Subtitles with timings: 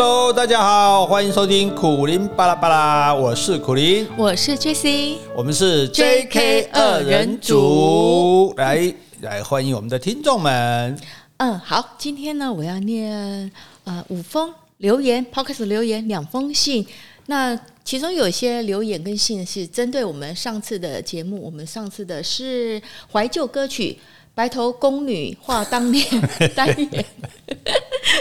[0.00, 10.96] Hello，大家好，欢迎收听苦林巴拉巴拉，我是苦林，我是 Jessie，我们是 JK 二人组，来来欢迎我们的听众们。
[11.38, 13.50] 嗯，好，今天呢，我要念
[13.82, 16.86] 呃五封留言，Podcast 留言两封信。
[17.26, 23.98] 那其中有一些留言跟信是针对我们上次的节目，我们上次的是怀旧歌曲
[24.32, 26.04] 《白头宫女话当年》
[26.54, 27.04] 单元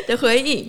[0.08, 0.68] 的回应。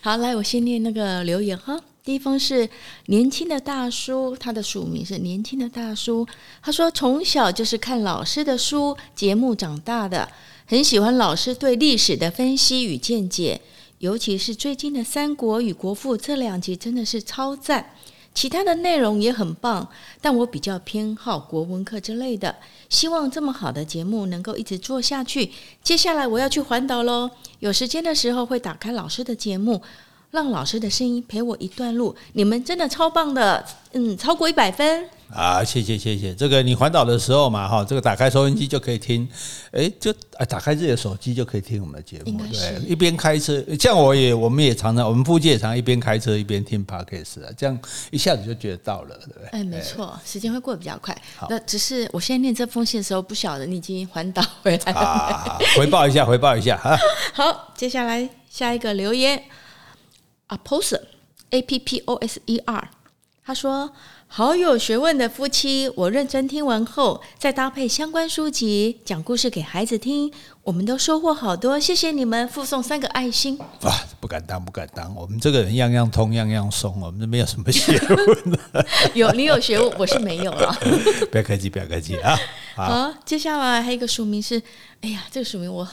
[0.00, 1.78] 好，来，我先念那个留言哈。
[2.02, 2.66] 第一封是
[3.06, 6.26] 年轻的大叔，他的署名是年轻的大叔。
[6.62, 10.26] 他说，从小就是看老师的书节目长大的，
[10.66, 13.60] 很喜欢老师对历史的分析与见解，
[13.98, 17.94] 尤其是最近的《三国》与《国父》这两集真的是超赞。
[18.32, 19.86] 其他的内容也很棒，
[20.20, 22.54] 但我比较偏好国文课之类的。
[22.88, 25.50] 希望这么好的节目能够一直做下去。
[25.82, 29.80] 接下来我要去环岛喽，有时间的时候会打开老师的节目，
[30.30, 32.14] 让老师的声音陪我一段路。
[32.32, 35.08] 你们真的超棒的，嗯，超过一百分。
[35.32, 39.28] 啊，谢谢谢谢，这个你环岛的时候嘛，哈，这个打开收音机就可以听，
[39.70, 47.78] 哎，就啊打开自己的手机就可以听我们的节目，对，一边开车，像我也，我们也常常，我们夫妻也常常一边开车一边听 Podcast 啊，这样
[48.10, 49.48] 一下子就觉得到了，对不对？
[49.50, 51.16] 哎，没错，时间会过得比较快。
[51.48, 55.00] 那只是我现在念这封信的时候，不晓得你已经环岛回来了。
[55.00, 56.98] 啊，回报一下，回报一下哈。
[57.32, 59.40] 好，接下来下一个留言
[60.48, 62.90] ，Apposer，A P P O S E R，
[63.44, 63.92] 他说。
[64.32, 71.80] 好有学问的夫妻，我认真听完后，再搭配相关书籍讲故事给孩子听，我们都收获好多。
[71.80, 73.58] 谢谢你们，附送三个爱心。
[73.80, 78.86] 哇， 不敢当，不敢当，我们这个人样样通，样样松，我们都没有什么学问的。
[79.14, 80.72] 有你有学问，我是没有了。
[81.32, 82.38] 不要客气，不要客气啊！
[82.76, 84.62] 好，好，接下来还有一个署名是，
[85.00, 85.84] 哎呀，这个署名我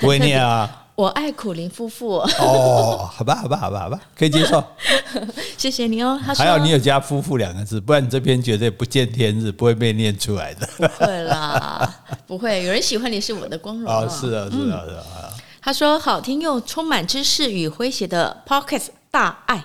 [0.00, 0.88] 不会念啊。
[1.00, 4.62] 我爱苦林夫妇哦，好吧，好吧，好吧，好吧，可以接受。
[5.56, 6.20] 谢谢你哦。
[6.22, 10.68] 还好你有加“夫妇”两个字，不然你这篇绝对不见天日，不会被念出来的。
[10.76, 14.06] 不会啦，不会，有人喜欢你是我的光荣哦。
[14.10, 15.04] 是啊，是啊，是啊。
[15.22, 19.64] 嗯、他说：“好听又充满知识与诙谐的 Podcast 大爱。”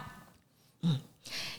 [0.84, 1.02] 嗯，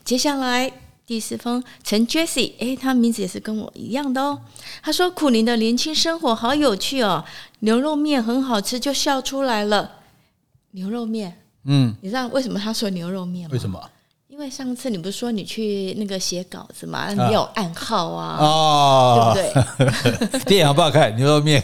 [0.03, 0.73] 接下来。
[1.07, 4.41] 第四封陈 Jessie，诶，他名字也是跟我一样的哦。
[4.83, 7.25] 他说：“苦林的年轻生活好有趣哦，
[7.61, 10.01] 牛肉面很好吃，就笑出来了。”
[10.73, 13.53] 牛肉面，嗯，你知道为什么他说牛肉面吗？
[13.53, 13.81] 为什么？
[14.37, 19.79] 因为上次你不是说你去那个写稿子嘛，你有暗号啊，哦，对不
[20.31, 20.41] 对？
[20.45, 21.17] 电影好不好看？
[21.17, 21.63] 牛肉面，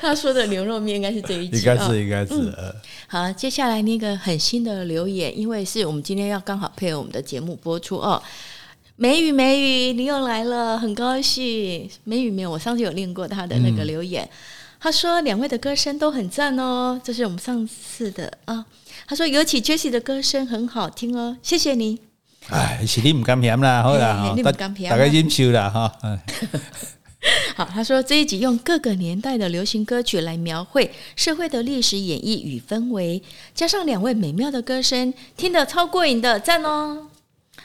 [0.00, 2.34] 他说的牛肉面应该是这一集，应该是，应该是。
[2.34, 2.74] 嗯、
[3.06, 8.20] 好，接下来那个很新的留言，因为是我们今天要刚好配合我们的节目播出哦。
[8.96, 11.88] 美语，美语，你又来了，很高兴。
[12.02, 14.30] 美语，没有，我上次有念过他的那个留言，嗯、
[14.80, 18.64] 他说两位的歌声都很赞哦，这是我们上次的啊。
[19.06, 21.98] 他说：“尤其 Jessie 的歌声很好听哦，谢谢你。”
[22.50, 25.92] 哎，是你不敢骗啦，好啦，大大概忍受啦哈。
[27.56, 33.22] 好，他说这一集用各个年代的流行歌曲来描绘社会的历史演绎与氛围，
[33.54, 37.08] 加上两位美妙的歌声，听得超过瘾的，赞哦！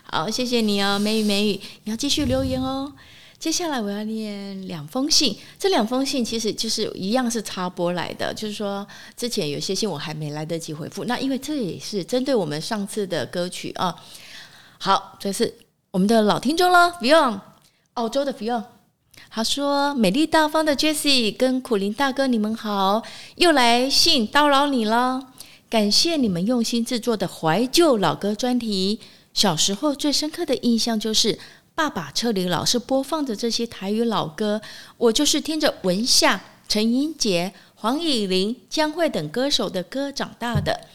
[0.01, 2.93] 好，谢谢你哦，美语美语，你要继续留言哦。
[3.43, 8.87] 接下来我要念两封信，这两封信其实就是一样是插播来的，就是说
[9.17, 13.93] 之前有些信我还没来得及回复，那因为这也是针对我们上次的歌曲啊。
[14.79, 15.53] 好，这是
[15.91, 17.37] 我们的老听众了，Fion，
[17.95, 18.63] 澳洲的 Fion，
[19.29, 23.03] 他说：“美丽大方的 Jessie 跟苦苓大哥，你们好，
[23.35, 25.21] 又来信叨扰你了，
[25.69, 29.01] 感谢你们用心制作的怀旧老歌专题。
[29.33, 31.37] 小时候最深刻的印象就是。”
[31.75, 34.61] 爸爸车里老是播放着这些台语老歌，
[34.97, 40.87] 我就是听着文夏、陈英杰、黄以玲、江蕙等歌手的歌长大的。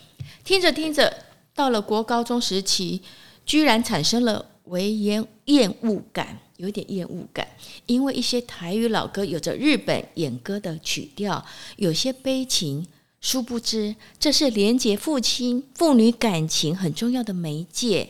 [0.45, 3.03] 听着听着，到了国高中时期，
[3.45, 7.49] 居然产生了微厌厌恶感，有点厌恶感，
[7.87, 11.45] 因为一些台语老歌有着日本演歌的曲调，
[11.77, 12.87] 有些悲情。
[13.21, 18.09] 殊不知，这是连接父亲、父女感情很重要的媒介。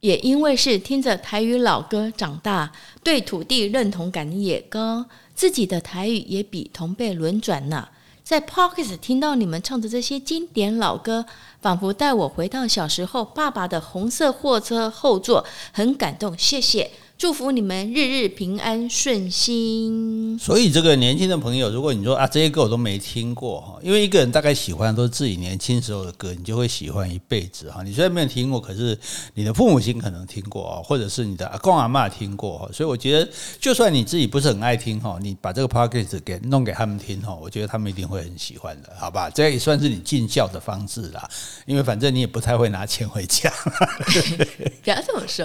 [0.00, 2.72] 也因为是听着台语老歌长大，
[3.02, 7.88] 对土地认同感也高，自己的台语也比同辈轮转呢。
[8.22, 11.24] 在 Podcast 听到你们唱的这些经典老歌，
[11.62, 16.36] 仿佛带我回到小时候爸爸的红色货车后座，很感动。
[16.36, 20.38] 谢谢，祝福你们日日平安顺心。
[20.38, 27.82] 所以这个年轻的朋友，如果你说啊这些歌我都没听过哈，因为一个人大概喜欢的都是自己年轻时候的歌，你就会喜欢一辈子哈。
[27.82, 28.96] 你虽然没有听过，可是
[29.34, 32.68] 你的父母亲可能听过啊，或者是你的阿公阿妈听过哈。
[32.72, 33.28] 所以我觉得，
[33.60, 39.28] 就算你自己不是很爱听哈，你把这个 podcast 给弄给他们听哈，我觉得他们一定会很喜欢的，好吧？
[39.28, 41.28] 这也算是你尽孝的方式啦，
[41.66, 43.52] 因为反正你也不太会拿钱回家。
[44.84, 45.44] 不要这么说，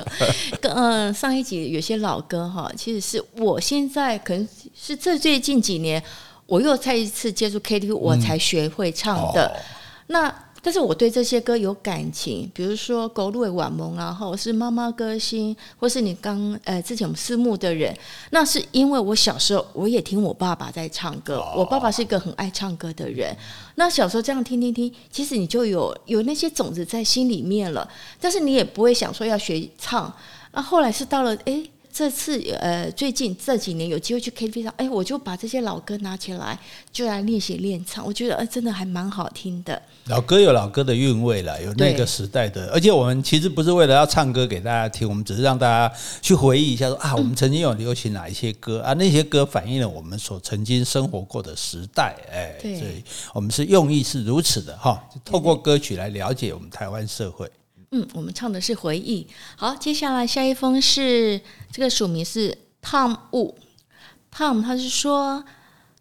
[0.62, 6.04] 嗯，上一集有些老歌哈，其实是我现在可能是这最近几年，
[6.46, 9.46] 我又再一次接触 KTV，我才学会唱的。
[9.46, 9.60] 嗯哦、
[10.08, 17.94] 那但是我对这些歌有感情，比如说《狗路的晚梦》啊，或是《妈妈歌星》，或是你刚呃之前我们私募的人，
[18.30, 23.36] 那是因为我小时候我也听我爸爸在唱歌，哦、我爸爸是一个很爱唱歌的人。
[23.76, 27.86] 那小时候这样听听听，其实你就有有那些种子在心里面了，
[28.22, 30.14] 但是你也不会想说要学唱。
[30.54, 31.64] 那后来是到了哎。
[31.96, 36.58] 这次呃，最近这几年有机会去 KTV 上，哎，我就把这些老歌拿起来，
[36.92, 38.04] 就来练习练唱。
[38.04, 39.80] 我觉得，呃，真的还蛮好听的。
[40.08, 42.72] 老歌有老歌的韵味了，有那个时代的。
[42.72, 52.16] 而且我们其实不是为了要唱歌给大家听，我们只是让大家去回忆一下说，说啊，我们曾经有流行哪一些歌、嗯、啊，那些歌反映了我们所曾经生活过的时代。
[52.32, 53.04] 哎，对所以
[53.36, 57.48] 我们是用意是如此的哈，透过歌曲来了解我们台湾社会。
[57.96, 59.28] 嗯，我们唱的是回忆。
[59.56, 61.40] 好，接下来下一封是
[61.72, 65.46] 这个署名是 Tom Wu，Tom 他是说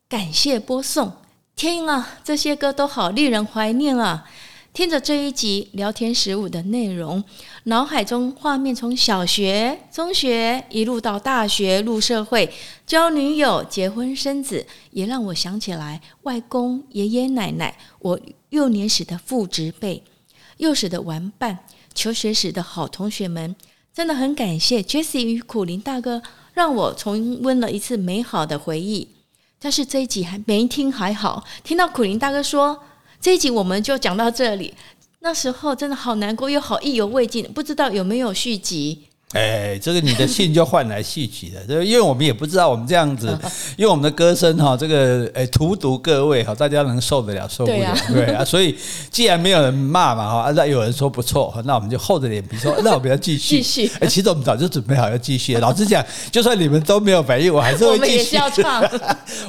[0.08, 1.12] 感谢播送，
[1.54, 4.24] 天啊，这些歌都好令人怀念啊！
[4.72, 7.22] 听着这一集聊天十五的内容，
[7.64, 12.50] 脑海中画面从小学、中学一路到大学入社会，
[12.86, 18.18] 交女友、结婚生子，也让我想起来外公、爷爷奶奶，我
[18.48, 20.02] 幼年时的父执辈，
[20.56, 21.58] 幼时的玩伴。
[21.94, 23.54] 求学时的好同学们，
[23.92, 26.22] 真的很感谢 Jesse 与苦林大哥，
[26.54, 29.08] 让我重温了一次美好的回忆。
[29.58, 32.82] 但是这一集还没听还好，听到苦林大哥说
[33.20, 34.74] 这一集我们就讲到这里，
[35.20, 39.08] 那时候真的好难过又好意犹未尽，不知道有没有续集。
[39.38, 43.26] 哎，这个你的信就换来戏曲了，这因为我们也不知道我们这样子，
[43.76, 47.94] 因为我们的歌声哈，这个哎荼毒各位哈，大家能受得了受不了？
[48.12, 48.76] 对啊，所以
[49.10, 53.56] 既然没有人骂嘛哈，那有人说不错，那我们就厚着脸皮说，那我们要继续。
[53.56, 53.90] 继续。
[54.00, 55.56] 哎，其实我们早就准备好要继续。
[55.62, 57.98] 老实讲，就算你们都没有反应，我还是会继续。
[57.98, 58.82] 我们也是要唱。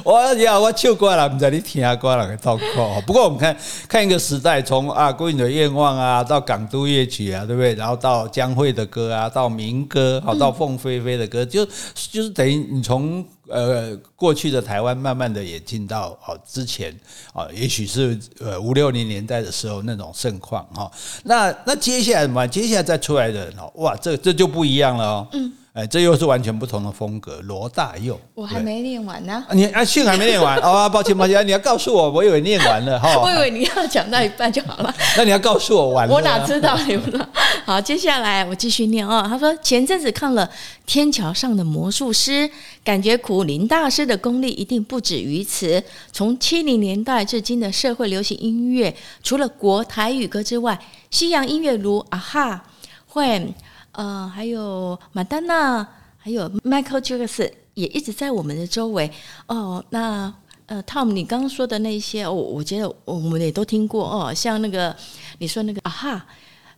[0.02, 0.94] 我要我唱。
[0.94, 3.00] 歌了，不知道你听下歌了，糟糕。
[3.06, 3.56] 不过我们看
[3.88, 7.74] 看一个时代，从啊《归你的愿望》啊，到港都夜曲啊，对不对？
[7.74, 9.73] 然后到江蕙的歌啊，到民。
[9.74, 11.66] 民歌好到凤飞飞的歌，就
[12.12, 16.94] 就是等于你从呃过去的台湾，慢慢的也进到哦之前
[17.32, 20.90] 啊，也许是呃五六零年代的时候那种盛况哈。
[21.24, 25.28] 那那接下来嘛，接下来再出来的人哦，哇，这这就不一样了哦。
[25.32, 25.52] 嗯。
[25.74, 27.40] 哎，这又是完全不同的风格。
[27.42, 29.44] 罗大佑，我还没念完呢。
[29.50, 33.18] 你啊，信还没念完哦，抱歉抱歉，你要告诉我，我以为念完了哈。
[33.20, 34.94] 我以为你要讲到一半就好了。
[35.18, 36.14] 那你要告诉我完了。
[36.14, 37.28] 我哪知道你们？
[37.66, 39.26] 好，接下来我继续念哦。
[39.28, 40.46] 他说前阵子看了
[40.86, 42.48] 《天桥上的魔术师》，
[42.84, 45.82] 感觉苦林大师的功力一定不止于此。
[46.12, 48.94] 从七零年代至今的社会流行音乐，
[49.24, 50.78] 除了国台语歌之外，
[51.10, 52.62] 西洋音乐如啊哈、
[53.08, 53.52] 会。
[53.94, 55.86] 呃，还有马丹娜，
[56.18, 59.10] 还有 Michael Jackson 也一直在我们的周围
[59.46, 59.84] 哦。
[59.90, 60.32] 那
[60.66, 64.32] 呃，Tom，你刚刚说的那些，我、哦、我觉得我们也都听过哦。
[64.32, 64.94] 像那个
[65.38, 66.26] 你说那个啊哈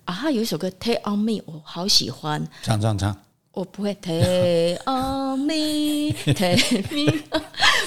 [0.05, 2.47] 啊哈，有一首歌 Take on Me，我好喜欢。
[2.63, 3.17] 唱唱唱，
[3.53, 7.12] 我不会 Take on Me，Take me，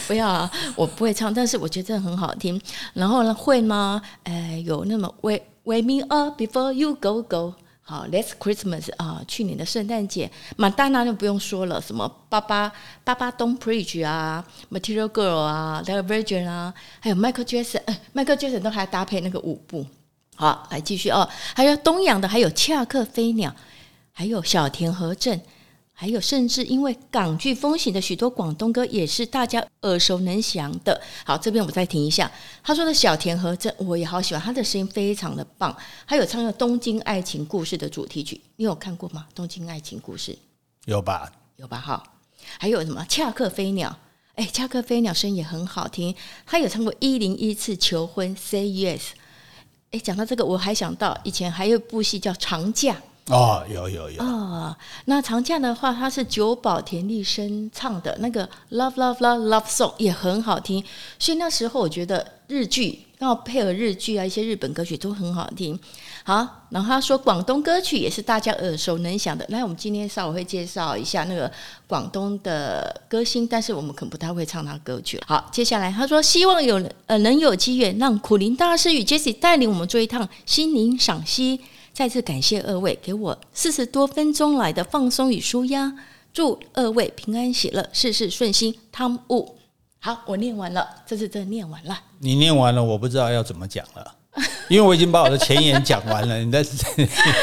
[0.08, 2.60] 不要啊，我不会唱，但是我觉得很好听。
[2.94, 4.02] 然后呢，会吗？
[4.24, 7.54] 呃，有那么 Wake Wake me up before you go go。
[7.90, 12.72] 好，Last Christmas 啊，去年的圣诞节，马大娜就不用说了，什么爸爸
[13.04, 19.84] 爸爸 Don't Preach 啊，Material Girl 啊，The Virgin 啊，还有 Michael Jackson，Michael Jackson 都还搭配那个舞步。
[20.36, 23.56] 好，来继续哦，还有东洋的，还有恰克飞鸟，
[24.12, 25.42] 还有小田和正。
[26.02, 31.02] 还有，甚至因为港剧风行的许多广东歌也是大家耳熟能详的。
[31.26, 32.32] 好，这边我再停一下。
[32.64, 35.76] 他说的小田和正，我也好喜欢，他的声音非常的棒。
[36.06, 39.26] 还有唱了《东京爱情故事》的主题曲，你有看过吗？
[39.36, 40.32] 《东京爱情故事》
[40.86, 41.30] 有吧？
[41.58, 41.78] 有吧？
[41.78, 42.02] 哈，
[42.58, 43.06] 还有什么？
[43.10, 44.00] 恰克飞鸟，
[44.36, 46.16] 哎，恰克飞鸟声音也很好听。
[46.46, 49.02] 他有唱过《一零一次求婚》，Say Yes。
[49.92, 52.94] 哎，讲到这个，我还想到以前还有一部戏叫《长假》。
[53.28, 60.84] 哦，有有有哦，那长假的话，它是久保田利伸唱的那个 Love Love Love Love Song 也很好听，
[61.20, 65.80] 所以那时候我觉得日剧然后配合日剧啊，一些日本歌曲都很好听。
[66.24, 69.46] 好，然后他说广东歌曲也是大家耳熟能详的。
[69.50, 71.52] 来，我们今天稍微会介绍一下那个
[71.86, 75.22] 广东的歌星，但是我们可能不太会唱他歌曲。
[75.28, 81.62] 好，接下来他说希望有呃能有机缘让苦苓大师与 Jesse 带领我们做一趟心灵赏析。
[82.00, 85.94] 再次感谢二位给我四十多分钟来的放松与舒压，
[86.32, 88.74] 祝二位平安喜乐，事事顺心。
[88.90, 89.58] 汤姆，
[90.00, 92.00] 好，我念完了，这次真的念完了。
[92.20, 94.16] 你念完了，我不知道要怎么讲了。
[94.70, 96.66] 因为我已经把我的前言讲完了，你在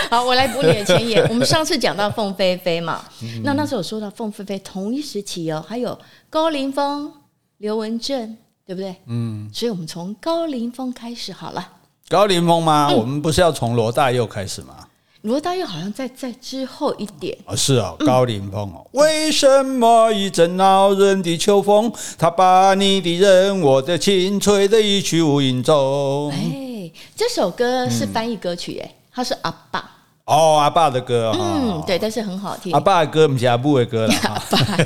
[0.08, 1.22] 好，我来补你的前言。
[1.28, 7.12] 我们上次讲到凤飞飞嘛，嗯、那那时候说到凤飞飞同一时期哦，还有高凌风、
[7.58, 8.34] 刘文正，
[8.64, 8.96] 对不对？
[9.04, 11.72] 嗯，所以我们从高凌风开始好了。
[12.08, 12.88] 高凌风吗？
[12.90, 14.86] 嗯、我们不是要从罗大佑开始吗？
[15.22, 18.86] 罗大佑好像在在之后一点哦，是哦，高凌风哦。
[18.92, 26.30] 嗯、为什么一阵恼人的秋风，他把你的人，我的情，吹得一去无影踪？
[26.30, 29.95] 哎这首歌是翻译歌曲，哎，他是阿爸
[30.26, 32.72] 哦，阿爸的歌，嗯，对，但是很好听。
[32.72, 34.76] 阿爸的歌不是阿布的歌了， 阿爸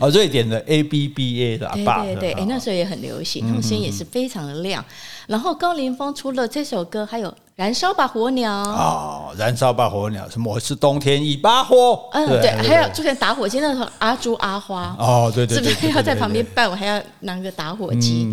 [0.00, 4.82] 哦，瑞典的 A B B A 的阿爸，对对对，哎，那时候也很流行，他们声音也是非常的亮。
[5.26, 10.54] 然后高凌风除了这首歌，还有《燃烧吧火鸟》哦，《燃烧吧火鸟》什么？
[10.54, 14.96] 我是冬天一把火，嗯，对，还有就像打火机那时候，阿朱阿花。
[14.98, 18.26] 哦，对对，是不是要在旁边伴我，还要拿个打火机？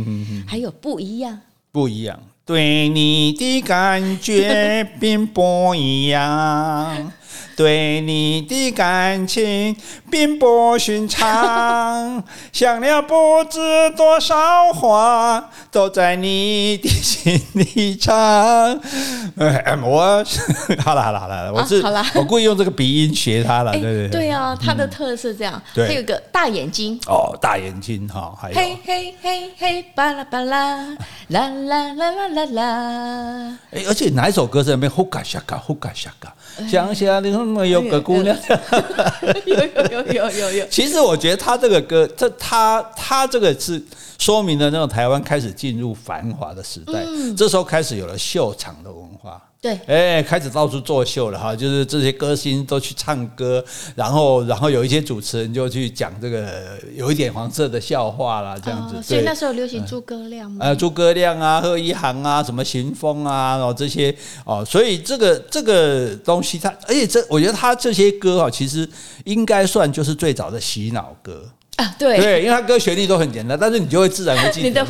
[0.47, 1.37] 还有不一样，
[1.73, 2.17] 不一样。
[2.49, 7.13] 对你的感觉 并不一样。
[7.59, 9.75] 对你的感情
[10.09, 12.23] 并不寻常，
[12.53, 13.59] 想了不知
[13.97, 18.15] 多少话，都在你的心里唱。
[19.35, 20.23] 哎，我
[20.79, 24.09] 好了好了好了，我是、啊、我故意用这个鼻音学他了，对对对。
[24.09, 25.55] 对啊，他的特色这样。
[25.55, 26.97] 嗯、对，还有个大眼睛。
[27.07, 28.55] 哦，大眼睛哈，还有。
[28.55, 30.77] 嘿嘿嘿嘿，巴拉巴拉，
[31.27, 33.57] 啦啦啦啦啦啦。
[33.71, 36.33] 哎，而且哪一首歌在那边呼嘎下嘎呼嘎下嘎？
[36.69, 38.37] 想想你那么有个姑娘，
[39.45, 40.65] 有有有有有有。
[40.67, 43.83] 其实我觉得他这个歌，这他他这个是
[44.17, 49.41] 说明了那种台湾开始进入繁华的时代，嗯、这时候开始有了秀场的文化。
[49.61, 53.63] 对，哎，开始到处作秀了哈，就是这些歌星都去唱歌，
[53.93, 58.95] 然后，然后有一些主持人就去讲这个有一点黄色的笑话啦，这样子。
[58.95, 60.65] 哦、所以那时候流行诸葛亮吗？
[60.65, 68.87] 呃，诸葛亮啊，贺一航啊，什么秦风啊，然后这些哦，所以这个这个东西它，而且这我觉得他这些歌啊，其实
[69.25, 71.43] 应该算就是最早的洗脑歌。
[71.79, 74.83] 啊，对对，因为他歌旋律都很简单，但是你就会自然会记得。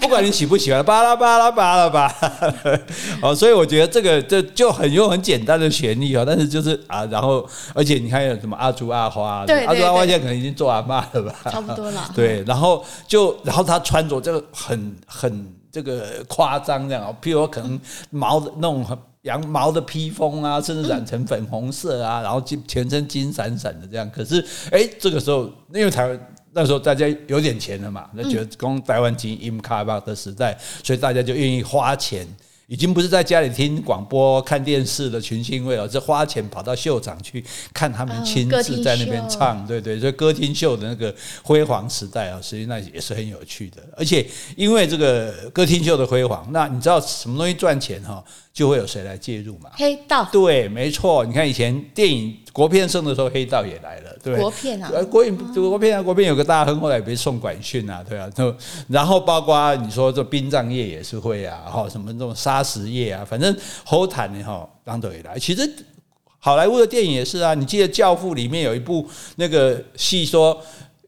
[0.00, 2.80] 不管你喜不喜欢，巴拉巴拉巴拉巴拉，
[3.20, 12.08] 哦，所以我觉得这个这就很用很简单的旋律啊，但是就是啊，然后而且你看有什么阿朱阿花，对，阿朱阿花现在可能已经做阿嬷了吧，差不多了。
[12.14, 17.80] 对，然后就然后他穿着这个很很这个夸张这样，譬如说可能
[18.10, 18.96] 毛的那种很。
[19.22, 24.10] 羊毛的披风啊，甚至染成粉红色啊，然后金全身金闪闪的这样。
[24.10, 25.44] 可是，哎，这个时候
[25.74, 32.26] 因为台湾那时候大家有点钱了嘛，那觉得讲台湾金音卡巴的时代，所以大家就愿意花钱。
[32.70, 43.82] 已经不是在家里听广播、看电视的群星会了，是花钱跑到秀场去看他们亲自在那边唱，对对，所以歌厅秀的那个辉煌时代啊，实际上也是很有趣的。
[43.96, 48.22] 而且因为这个歌厅秀的辉煌，那你知道什么东西赚钱哈，
[48.52, 49.70] 就会有谁来介入嘛？
[49.74, 50.28] 黑道。
[50.32, 51.24] 对，没错。
[51.24, 54.36] 你看以前电影国片盛的时候，黑道也来了，对。
[54.36, 58.28] 国片啊，国影国片啊，国片有个大亨，后来也被送管训啊，对啊。
[58.88, 65.38] 然后包括你说这殡葬业也是会啊，哈，什么这种砂石业啊，反正后谈的哈，当都也来。
[65.38, 65.70] 其实
[66.40, 70.60] 好莱坞的电影也是啊，你记得《教父》里面有一部那个戏，说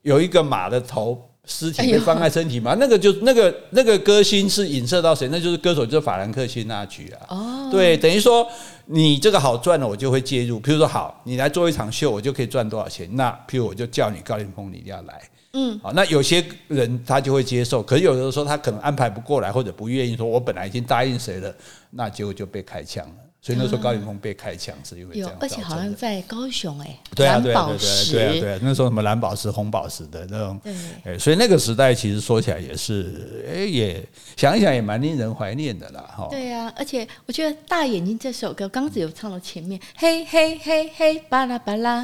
[0.03, 5.29] 有一个马的头尸体被放在身体嘛，那个就那个那个歌星是影射到谁？
[5.33, 7.35] 那就是歌手，就是法兰克辛那曲啊。
[7.35, 8.47] 哦，对，等于说
[8.87, 10.61] 你这个好赚了，我就会介入。
[10.61, 13.09] 譬如说，好，你来做一场秀，我就可以赚多少钱？
[13.17, 15.23] 那譬如我就叫你高凌风，你一定要来。
[15.53, 21.53] 嗯，好，那有些人他就会接受，可是有的时候他可能安排不过来，或者不愿意说，我本来已经答应谁了，
[21.91, 23.15] 那结果就被开枪了。
[23.43, 30.61] 所以那时候高凌风被开枪是因为这样，而且好像在高雄哎，对啊对啊对对对啊对啊，那时候什么蓝宝石红宝石的那种，
[31.05, 34.07] 哎，所以那个时代其实说起来也是，哎，也
[34.37, 36.29] 想一想也蛮令人怀念的啦哈。
[36.31, 42.03] 对啊，而且我觉得大眼睛这首歌刚刚只有唱到前面，嘿嘿嘿嘿巴拉巴拉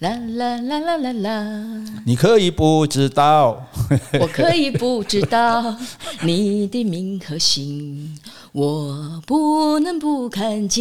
[0.00, 3.66] 啦啦啦啦啦啦，你可以不知道，
[4.20, 5.74] 我可以不知道
[6.20, 8.18] 你的名和姓。
[8.52, 10.73] 我不能不看见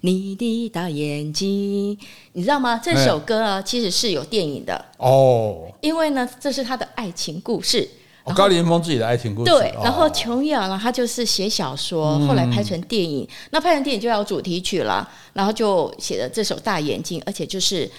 [0.00, 1.98] 你的大眼睛，
[2.32, 2.80] 你知道吗？
[2.82, 5.70] 这首歌啊，其实是有电影的哦。
[5.80, 7.88] 因为呢，这是他的爱情故事。
[8.24, 9.50] 哦、高凌风自己的爱情故事。
[9.50, 13.28] 对，然后琼瑶呢，他就是写小说，嗯、后来拍成电影。
[13.50, 17.90] 那拍成电影就要有主题曲了，然后就写了这首《大眼睛》，而且就是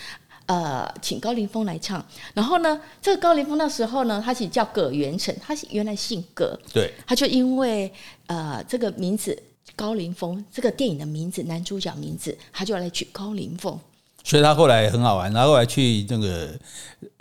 [0.46, 2.06] 呃，请高凌风来唱。
[2.34, 6.58] 然后呢，这个高凌风那时候呢，他其实叫葛元成，他原来姓葛。
[6.74, 7.92] 对，他就因为
[8.28, 9.38] 呃这个名字
[9.76, 13.80] 高凌风，这个电影的名字男主角名字，他就来取高凌风。
[14.24, 16.50] 所以他后来很好玩，然后后来去那个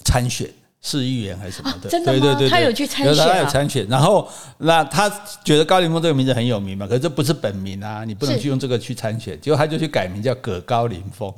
[0.04, 0.48] 参选。
[0.84, 1.88] 市议员还是什么的？
[1.88, 2.18] 啊、真的吗？
[2.18, 3.86] 对对对对，他有去参选、啊，他有参选。
[3.88, 5.08] 然后那他
[5.44, 9.40] 觉得高凌风这个名字很有名嘛，可是这不是本名啊，你不能去用这个去参选。
[9.40, 11.32] 结果他就去改名叫葛高凌风。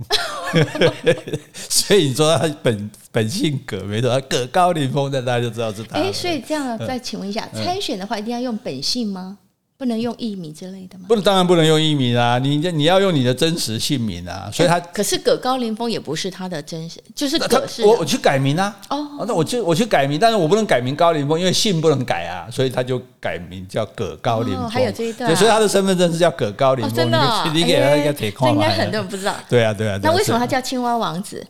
[1.52, 5.98] 所以你说他本本姓葛没错，他葛高凌风，那大家就知道是他。
[5.98, 9.36] 哎，所以这样再请问一下，嗯、参选的话一定要用本姓吗？
[9.76, 11.06] 不能用艺名之类的吗？
[11.08, 12.38] 不能，当然不能用艺名啊！
[12.38, 14.48] 你你要用你的真实姓名啊！
[14.52, 18.74] 所以他可是葛高凌风也不是他的真实，就是葛是我我去改名啊！
[18.88, 24.70] 哦，那我就我去改名，但是我不能改名高凌风，因为姓不能改啊，所以他就改名叫葛高凌风。
[24.70, 26.94] 还有这一段，所以他的身份证是叫葛高凌风。
[26.94, 29.34] 真的，你给他一个铁矿，应该很多人不知道。
[29.48, 29.98] 对啊，对啊。
[30.00, 31.44] 那为什么他叫青蛙王子？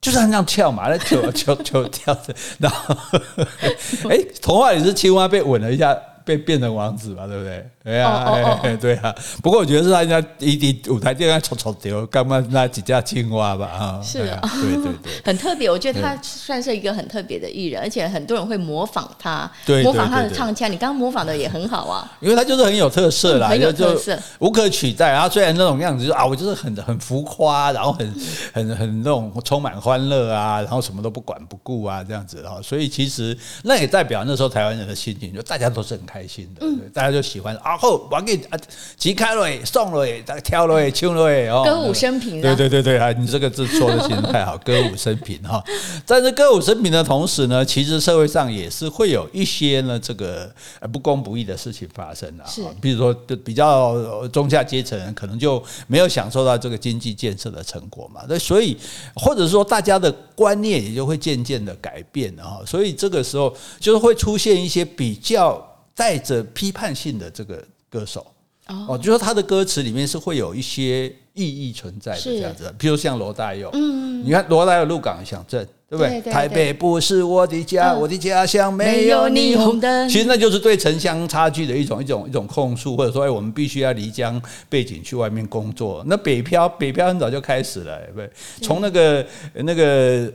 [0.00, 2.96] 就是他那样跳嘛，那 跳跳跳跳的，然后
[4.08, 5.94] 哎，童话里是青蛙被吻了一下。
[6.28, 7.66] 被变成王子嘛，对不对？
[7.82, 9.14] 对呀，对啊。
[9.42, 13.66] 不过我觉得是他家一地舞台电话抽抽丢，干嘛那几架青蛙吧？
[13.66, 15.70] 啊，是啊，对对对，很特别。
[15.70, 20.70] 我觉得他算是一个很特别的艺人，而且很多人会模仿他，对，模仿他的唱腔。
[20.70, 25.10] 你刚刚模仿的也很好啊，因为他就是很有特色啦，很有特色，无可取代。
[25.10, 28.14] 然后虽然那种样子，就是啊，我就是很很浮夸，然后很
[28.52, 32.60] 很很那种充满欢乐啊，然后什么都不管不顾啊，这样子哈。
[32.62, 36.66] 所以其实那也代表那时候台湾人的心情，就大家都是很开心的。
[36.66, 36.80] 嗯。
[36.92, 38.58] 大家就喜欢啊，后，我给啊，
[38.96, 41.22] 吉开了，送了，大家跳了，唱了
[41.52, 42.40] 哦，歌舞升平。
[42.40, 45.62] 对对对对啊，你这个字说的其实太好， 歌舞升平哈。
[46.06, 50.50] 在这歌舞升平的同时呢，其实社会上也是会有一些呢，这个
[50.92, 52.48] 不公不义的事情发生啊。
[52.48, 58.22] 是，比如说，比较中下阶层人可能就没有享受到这个经济建设的成果嘛。
[58.28, 58.76] 那所以，
[59.14, 62.60] 或者说大家的观念也就会渐渐的改变啊。
[62.66, 65.62] 所以这个时候就是会出现一些比较。
[65.98, 68.24] 带着批判性的这个歌手
[68.68, 76.20] 哦，就说他的歌词里面是会有一些意义存在的这样子，比如像罗大佑，嗯，你看罗大佑《入港小镇》，对不对？
[76.32, 80.08] 台北不是我的家，我的家乡没有霓虹灯。
[80.08, 86.04] 其实那就是对城乡差距的一种一种一种控诉，或者说，哎，我们必须要离乡背景去外面工作。
[86.06, 88.30] 那北漂，北漂很早就开始了，对不对？
[88.62, 90.32] 从那个那个。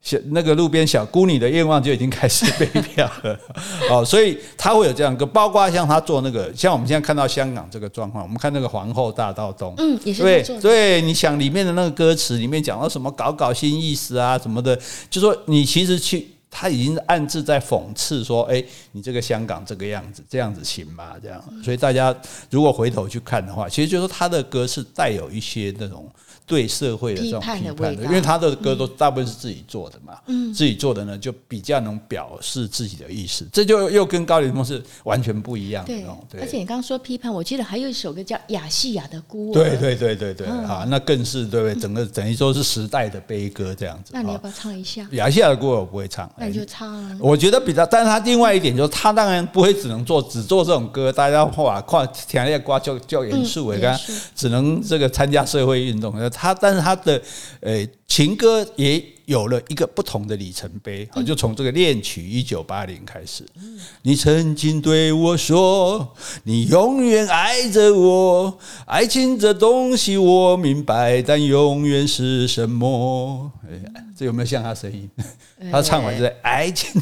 [0.00, 3.38] 小那个路边小姑女的愿望就已经开始被 票了
[3.90, 14.78] 哦，所以他会有这样个，包括像他做那个，像我们现在看到香港这个状况，我们看那个皇后大道东，嗯，也是对对，你想里面的那个歌词里面讲到什么搞搞新意思啊什么的，
[15.10, 21.14] 就说你其实去他已经暗自在讽刺说，哎，你这个香港这个样子，这样子行吗？
[21.20, 22.14] 这样，所以大家
[22.50, 26.08] 如果回头去看的话，其实就是说他的歌是带有一些那种。
[26.48, 35.92] 对社会的这种批判的，因为他的歌都大部分是自己做的嘛，嗯自己做的呢就比较能表示自己的意思，这就又跟高凌风是完全不一样的。
[36.30, 39.52] 对，而且你刚刚说批判，我记得还有一首歌叫《亚细亚的孤儿》。
[39.52, 41.74] 对对对对对，啊，那更是对不对？
[41.78, 44.12] 整个等于说是时代的悲歌这样子。
[44.14, 45.06] 那你要不要唱一下？
[45.12, 47.16] 亚细亚的孤儿我不会唱，那你就唱啊。
[47.20, 53.98] 我觉得比较，但是他另外一点就是，他当然不会只能做只做这种歌，大家话跨田野瓜就叫严肃，你看
[54.34, 56.08] 只能这个参加社会运动。
[56.38, 57.20] 他但是他的。
[57.60, 63.44] 呃，情歌也有了一个不同的里程碑啊，就从这个恋曲一九八零开始。
[64.02, 73.50] 你曾经对我说，你永远爱着我，爱情这东西我明白，但永远是什么？
[73.68, 75.10] 哎，这有没有像他声音？
[75.70, 77.00] 他唱完就在爱情。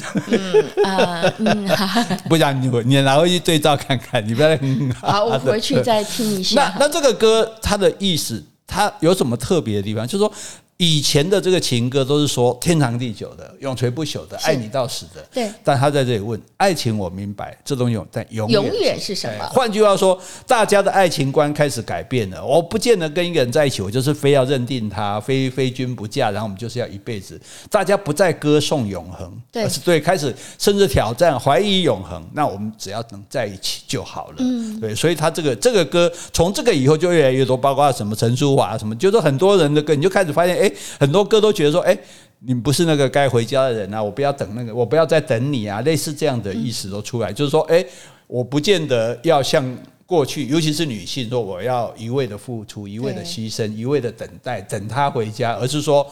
[2.28, 4.58] 不然你，你拿回去对照看看，你不要。
[5.00, 6.74] 好，我回去再听一下。
[6.78, 8.42] 那那这个歌它的意思？
[8.66, 10.06] 它有什么特别的地方？
[10.06, 10.32] 就是说。
[10.78, 15.26] 以前的这个情歌都是说天长地久的、永垂不朽的、爱你到死的。
[15.32, 15.50] 对。
[15.64, 19.46] 但他在这里问：爱情我明白，这种永但永远永远是什么？
[19.46, 22.44] 换句话说，大家的爱情观开始改变了。
[22.44, 27.40] 我不见得跟一个人在一起，我就是非要认定他，非非君不嫁，然后我们就是要一辈子。
[27.70, 32.22] 大家不再歌颂永恒，对，而是对开始甚至挑战怀疑永恒。
[32.34, 34.36] 那我们只要能在一起就好了。
[34.40, 34.78] 嗯。
[34.78, 40.65] 对，所以他这个这个歌从这个以后就越来越多，包括什么陈淑桦什么，就是很多人的歌，你就开始发现，哎。
[40.98, 41.96] 很多歌都觉得说，哎，
[42.40, 47.84] 你不是那个该回家的人啊，我不要等那个，我不要再等你啊，类似这样的意思都出来，就是说，哎，
[48.26, 49.64] 我不见得要像
[50.04, 56.06] 过去，尤其是女性说，我要一味的付出，一味的牺牲，一味的等待，等他回家，而是说，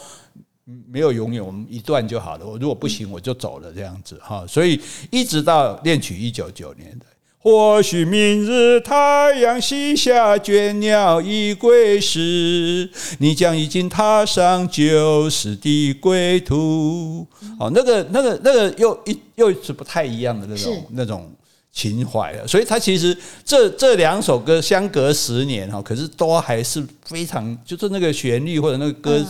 [0.91, 2.47] 没有永远，我们一段就好了。
[2.47, 4.47] 我如果不行，我就走了这样子哈。
[4.47, 7.07] 所以一直到恋曲一九九年的。
[7.45, 17.27] 或许明日太阳西下，倦鸟已归时，你将已经踏上旧时的归途。
[17.61, 21.31] 哦，那个、那个、那个又一又是不太一样的那种那种
[21.71, 22.49] 情怀了。
[22.49, 29.23] 所以，他其实这这两首歌相隔十年哈，可是都还是非常，就是那个旋律或者那个歌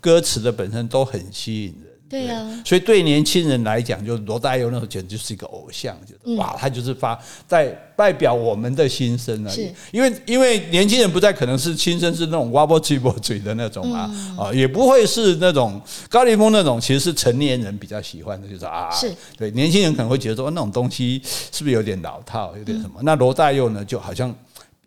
[0.00, 1.89] 歌词的本身都很吸引人。
[2.10, 9.50] 对呀、啊，所以对年轻人来讲，就罗大佑那时候简直就是一个偶像，就哇，他就是发在代表我们的心声了。
[9.50, 19.14] 是，因为因为年轻人不再可能是心声是那种挖波嘴波嘴的那种啊，啊，也不会是那种高凌风那种，其实是成年人比较喜欢的，就是啊，是。
[19.38, 23.00] 对年轻人可能会觉得说那种东西是不是有点老套，有点什么？
[23.02, 24.34] 那罗大佑呢，就好像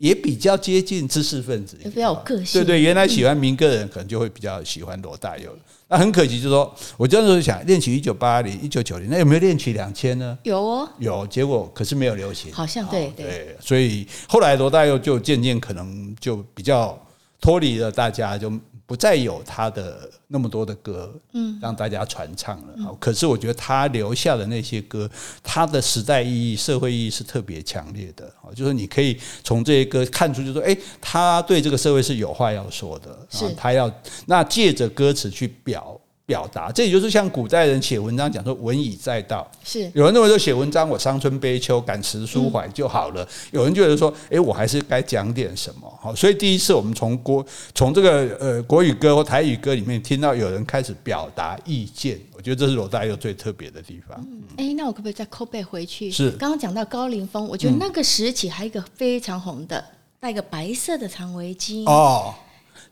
[0.04, 2.60] 也比较接近知识分子，也比较有个性。
[2.60, 5.50] 对对，原来喜欢民歌的人可能就会比较喜欢罗大佑。
[5.88, 10.36] 那很可惜，就是说，我这时候想，练曲一九八零、一九九零，那有没有练曲两千呢？
[10.42, 11.26] 有哦，有。
[11.28, 13.56] 结果可是没有流行，好像对对，对。
[13.58, 17.02] 所以后来罗大佑就渐渐可能就比较
[17.40, 18.52] 脱离了大家，就。
[18.86, 22.74] 不再有他的那么多的歌，嗯，让大家传唱了。
[22.76, 25.10] 嗯，可是我觉得他留下的那些歌，
[25.42, 28.30] 他的时代意义、社会意义是特别强烈的。
[28.54, 33.90] 就是你可以从这些歌看出，就是说，诶，他对这个社会是有话要说的，是他要
[34.26, 35.98] 那借着歌词去表。
[36.26, 45.98] 表达，这也就是像古代人写文章讲说“文以载道”，是有人认为说写文章我伤春悲秋、感时抒怀就好了，有人觉得说，诶，我还是该讲点什么。
[46.00, 54.26] 好，所以第一次我们从国从这个呃国语歌或台语歌里面听到有人开始表达意见，我觉得这是罗大佑最特别的地方。
[54.56, 56.10] 哎，那我可不可以再 call back 回去？
[56.10, 59.84] 是刚刚讲到高凌风，我觉得那个时期还有一个非常红的，
[60.20, 62.34] 戴个白色的长围巾哦。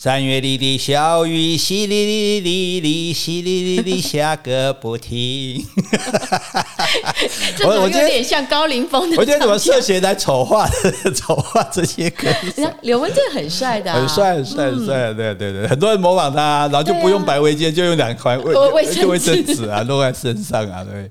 [0.02, 5.64] 三月里的小雨，淅沥沥沥沥，淅沥沥沥下个不停。
[7.62, 9.16] 我我觉得有点像高凌风的。
[9.16, 10.68] 我觉得怎么涉嫌来丑化
[11.14, 12.26] 丑化这些歌？
[12.80, 18.52] 刘文正很帅的，很帅很帅很帅，对对对，很多人模仿他，然后就不用白围巾，就用两块卫
[19.06, 21.08] 卫生纸啊，弄在身上啊，对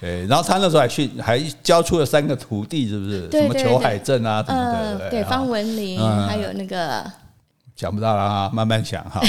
[0.00, 0.26] 对。
[0.26, 3.28] 然后他那时候还去还教出了三个徒弟，是不是？
[3.30, 7.04] 什么裘海正啊，什么的，对方文琳，还有那个。
[7.74, 9.20] 想不到了啊，慢慢想哈。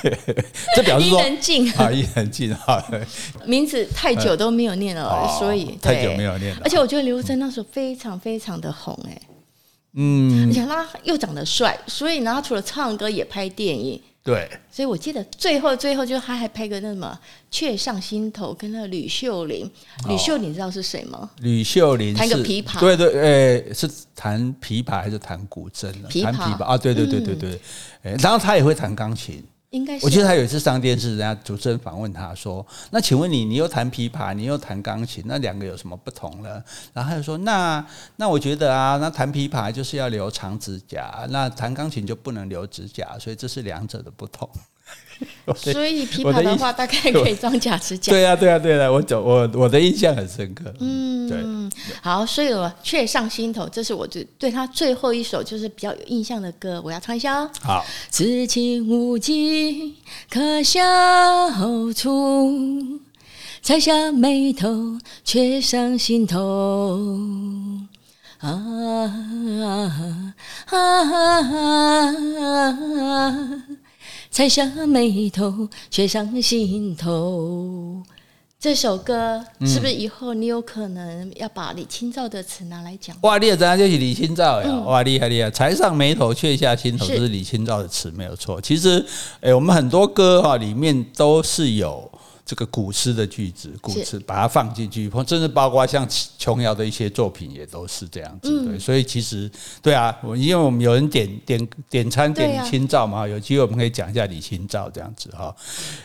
[0.76, 2.82] 这表示说，伊能静啊，伊能静哈，
[3.46, 6.60] 名字太久都没有念了，所以太久没有念了。
[6.64, 9.22] 而且我觉得刘文正那时候非常非常的红哎，
[9.94, 14.00] 嗯，而且他又长得帅，所以呢，他除了唱歌也拍电影。
[14.22, 17.18] 对，所以我记得最后最后就是他还拍个那什么
[17.50, 19.68] 《雀上心头》，跟那个吕秀玲。
[20.08, 21.30] 吕秀玲你知道是谁吗？
[21.38, 25.90] 吕秀玲弹个琵琶，对对，诶，是弹琵琶还是弹古筝？
[26.08, 27.60] 琵琶琵琶啊，对对对对对，
[28.02, 29.42] 嗯、然后他也会弹钢琴。
[30.02, 36.60] 我记得他有一次上电视，人家主持人访问他说：“那请问你，你又弹琵琶，你又弹钢琴，那两个有什么不同呢？”
[36.92, 44.50] 然后他就说：“那那我觉得啊，那弹琵琶就是要留长指甲，那弹钢琴就不能留指甲，所以这是两者的不同。”
[45.56, 48.12] 所以琵琶的话，大概 可以装假指甲。
[48.12, 50.72] 对呀，对呀，对呀，我走我我的印象很深刻。
[50.80, 51.38] 嗯，对。
[52.02, 57.50] 好，所以我却上心头，这是我最对他最后一首就是比较有印象的歌，我要唱一下哦。
[57.62, 59.96] 好，此情无计
[60.30, 60.80] 可消
[61.94, 63.00] 除，
[63.62, 66.98] 才下眉头，却上心头。
[68.38, 69.92] 啊啊
[70.70, 70.76] 啊
[73.10, 73.34] 啊！
[74.30, 78.00] 垂下眉头，却上心头。
[78.60, 83.16] 这首歌是不是以后你有可能要把李清照的词拿来讲？
[83.22, 84.68] 哇，你也知道就是李清照呀！
[84.68, 85.50] 嗯、哇，厉害厉害！
[85.50, 88.60] 才上眉头，却下心头，这是李清照的词，没有错。
[88.60, 89.04] 其实，
[89.40, 92.09] 诶，我们很多歌哈里面都是有。
[92.50, 96.04] 这个古诗的句子，古词把它放进去，甚至包括像
[96.36, 98.64] 琼瑶的一些作品也都是这样子。
[98.66, 99.48] 对，所以其实
[99.80, 105.54] 对啊，我因为我们有人点点点餐点李清照嘛，有机会我们可以讲一下李清照这样子哈。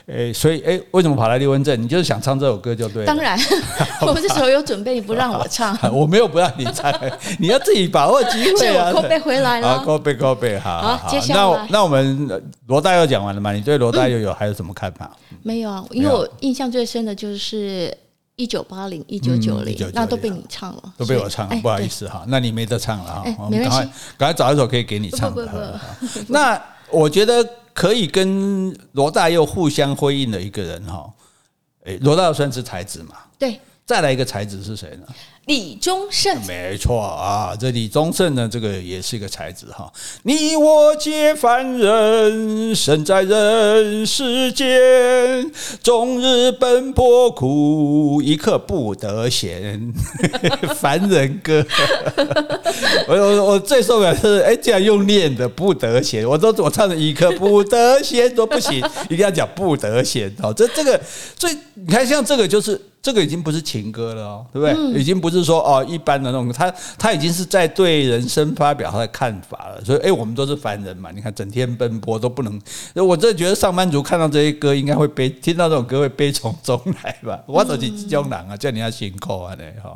[0.06, 1.82] 诶，所以诶，为什么跑来刘文正？
[1.82, 3.08] 你就是想唱这首歌就对了。
[3.08, 3.36] 当然，
[4.06, 6.94] 我这时候有准备，你不让我唱， 我没有不让你唱，
[7.40, 8.92] 你要自己把握机会啊。
[8.94, 10.96] 我扣背回来了，扣背扣背，好。
[10.96, 12.30] 好，接下来那那我们
[12.68, 13.52] 罗大佑讲完了吗？
[13.52, 15.10] 你对罗大佑有还有什么看法？
[15.42, 16.30] 没有啊，因为我。
[16.42, 17.96] 印象最深的就是
[18.36, 23.84] 一九八零、一九九零，那都被你唱了，都被我唱了，不好意思哈，那你没得唱了哈，我们赶快
[24.18, 25.80] 赶快找一首可以给你唱的。
[26.28, 31.10] 那我觉得可以跟罗大佑互相辉映的一个人哈，
[31.86, 35.08] 诶，罗大佑算是才子嘛，对，再来一个才子是谁呢？
[35.46, 39.92] 李宗盛，没错啊，这李宗盛呢，这个也是一个才子哈。
[40.24, 45.52] 你我皆凡人，生在人世间，
[45.84, 49.94] 终日奔波苦，一刻不得闲。
[50.78, 51.64] 凡人歌，
[53.08, 60.52] 我我我最受不了是，哎，竟然用念的不得闲，我都我唱的一刻不得闲都不行，一定要讲不得闲哦。
[60.52, 61.00] 这这个
[61.36, 62.82] 最你看，像这个就是。
[63.06, 64.74] 这个已经不是情歌了哦，对不对？
[64.76, 69.86] 嗯、已经不是说哦一般的那种，他他已经是在对人生发表他的看法了。
[69.86, 72.60] 所以，哎，我们都是凡人嘛，你看整天奔波都不能，
[72.96, 77.40] 我真的觉得上班族看到这些歌应该会悲，听到这种歌会悲从中来吧。
[77.46, 79.96] 我都是江南啊，叫你要辛苦啊，那哈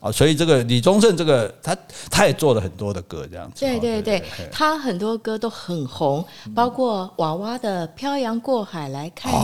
[0.00, 1.76] 啊，所以这个李宗盛这个他
[2.10, 3.60] 他也做了很多的歌，这样子。
[3.60, 9.36] 对对对，他很多歌都很红，包括娃娃的《漂洋过海来看你》，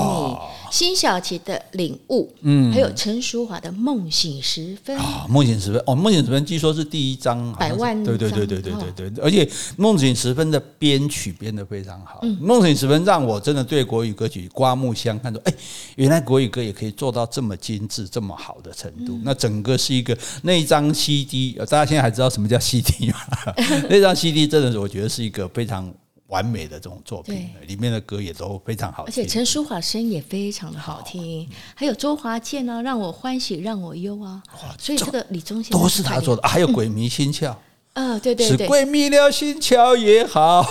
[0.71, 2.94] 辛晓琪的《领悟》，嗯，还有。
[2.95, 9.45] 陈淑樺的《梦醒时分》啊，《梦醒时分》哦，《梦醒时分》据说是第一章百万，对对对对对对对，而且
[9.77, 15.55] 《梦醒时分》的编曲编得非常好，《梦醒时分》让我真的对国语歌曲刮目相看，说哎，
[15.97, 19.19] 原来国语歌也可以做到这么精致、这么好的程度。
[19.25, 23.17] 那整个是一个那一张 CD，大家现在还知道什么叫 CD 吗？
[23.91, 25.93] 那张 CD 真的是我觉得是一个非常。
[26.35, 34.43] 完美的这种作品，里面的歌也都非常好听，而且陈淑桦声音也非常的好听，还有周华健呢，让我欢喜让我忧啊，
[34.77, 37.55] 所以这个李宗宪都是他做的，还有鬼迷心窍，
[37.93, 40.67] 嗯， 对对对，是鬼迷了心窍也好，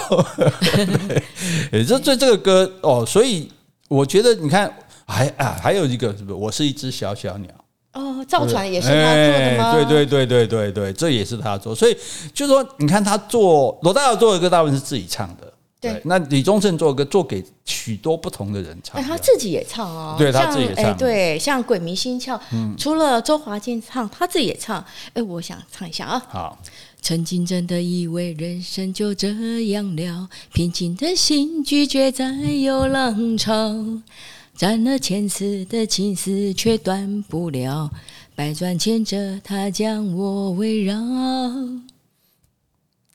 [1.72, 3.50] 也就这这个歌哦，所以
[3.88, 4.70] 我觉得你看，
[5.06, 6.34] 还啊还有一个是不是？
[6.34, 7.50] 我是一只小小鸟。
[7.94, 9.76] 哦，造船也是他做的吗？
[9.76, 11.96] 对对对对对对，这也是他做，所以
[12.34, 15.53] 就是说，你看他做罗大佑做的歌，大部分是自己唱的。
[15.92, 19.02] 对，那李宗盛做的歌，做给许多不同的人唱。
[19.04, 20.98] 他自己也唱哦，对他自己也唱。
[20.98, 22.40] 对，像《鬼迷心窍》，
[22.78, 24.84] 除了周华健唱，他自己也唱。
[25.14, 26.26] 哎，我想唱一下啊。
[26.30, 26.58] 好，
[27.02, 33.76] 曾经真的以为人生就这样了，平静的心拒绝再有浪潮。
[34.56, 37.90] 斩了千次的情丝却断不了，
[38.36, 40.96] 百转千折它将我围绕。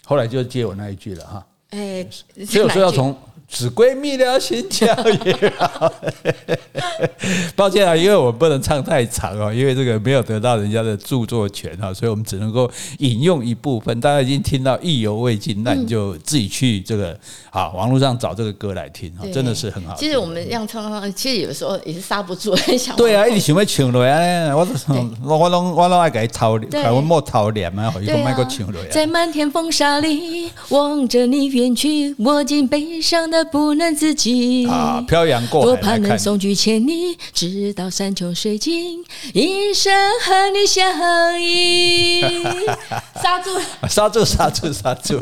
[0.05, 2.07] 后来就接我那一句了哈，哎，
[2.47, 3.17] 所以说要从。
[3.51, 5.91] 只闺蜜了心跳也好，
[7.57, 13.99] 抱歉啊，因为我不能唱太长哦，因为这个没有得到人家的著作权啊，所以我们只能够引用一部分。
[14.01, 19.95] 大家已经听到意犹未尽，那你就自己去这个啊网络上找这个歌来听啊，真的是很好。
[19.97, 22.95] 其实我们这样唱，其实有时候也是刹不住，很想。
[22.97, 24.69] 对啊，一直想要唱落来，我
[25.25, 28.89] 我我拢我拢爱给他掏，台湾莫掏脸嘛，一个麦克唱落来。
[28.91, 33.38] 在漫天风沙里望着你远去，我竟悲伤的。
[33.45, 35.05] 不能自己啊！
[35.07, 42.23] 漂洋过海，多盼能送君千里，直到山穷水尽，一生和你相依。
[43.23, 43.51] 刹住，
[43.89, 45.21] 刹住，刹住，刹住！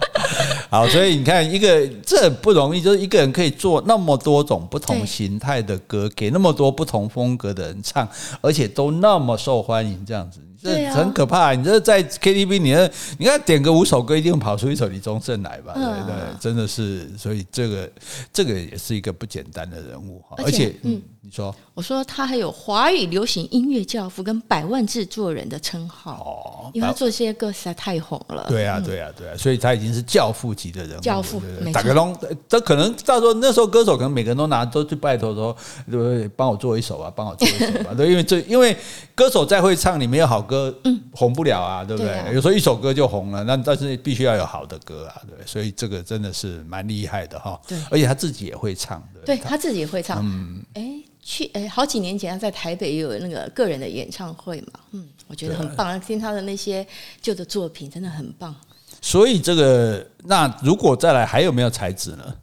[0.70, 8.08] 好，所以你看，一个这很不容易，就是一个人可以做那么多种不同形态的歌，给那么多不同风格的人唱，
[8.40, 10.40] 而且都那么受欢迎，这样子。
[10.62, 15.72] 这很可怕，你这在 KTV，你这你看点个五首歌，一定会跑出一首李宗盛来吧？
[15.74, 17.90] 对对，真的是，所以这个
[18.32, 20.36] 这个也是一个不简单的人物哈。
[20.44, 28.46] 而且，嗯，你说，我说他还有华语流行音乐教父跟百万制作人的称号哦，因为他做这些歌实在太红了。
[28.48, 31.00] 对啊，对啊，对啊，所以他已经是教父级的人物。
[31.02, 31.42] 教父，
[31.74, 32.16] 打个龙，
[32.48, 35.54] 这可能到时候那时候歌手可能每个人都拿都去拜托说，
[35.90, 36.26] 对不对？
[36.28, 37.92] 帮我做一首啊，帮我做一首吧。
[37.96, 38.74] 对，因为这因为
[39.14, 42.34] 歌手再会唱，你没有好歌，嗯，红不了啊，对不对？
[42.34, 47.60] 有时候一首歌就红了，那但是必须要有好的歌啊，对，所以这个真的是蛮厉害的哈。
[47.68, 50.24] 对，而且他自己也会唱，对，他自己也会唱。
[50.24, 50.82] 嗯，哎，
[51.22, 56.86] 去哎，好几年前他在台北也有那个个人的演唱会嘛，嗯，我觉得很棒，听他的那些
[57.20, 58.54] 旧的作品真的很棒。
[59.02, 62.34] 所以这个，那如果再来还有没有才子呢？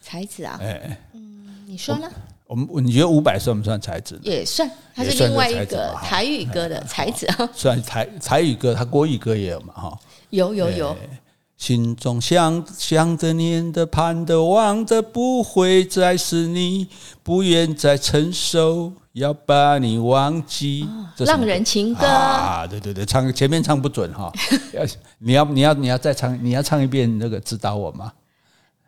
[0.00, 2.10] 才子啊，哎，嗯，你说呢？
[2.46, 4.18] 我们你觉得伍佰算不算才子？
[4.24, 7.48] 也算，他是另外一个台语歌的才子啊。
[7.54, 9.72] 算台台语歌，他国语歌也有嘛？
[9.74, 9.98] 哈，
[10.30, 10.96] 有有有。
[11.60, 16.88] 心中想想着念的盼的望的，不会再是你，
[17.22, 20.88] 不愿再承受，要把你忘记。
[21.18, 24.32] 浪人情歌啊，对对对，唱前面唱不准哈，
[24.72, 24.82] 要
[25.18, 28.10] 你要你要你要再唱，你要唱一遍那个指导我吗？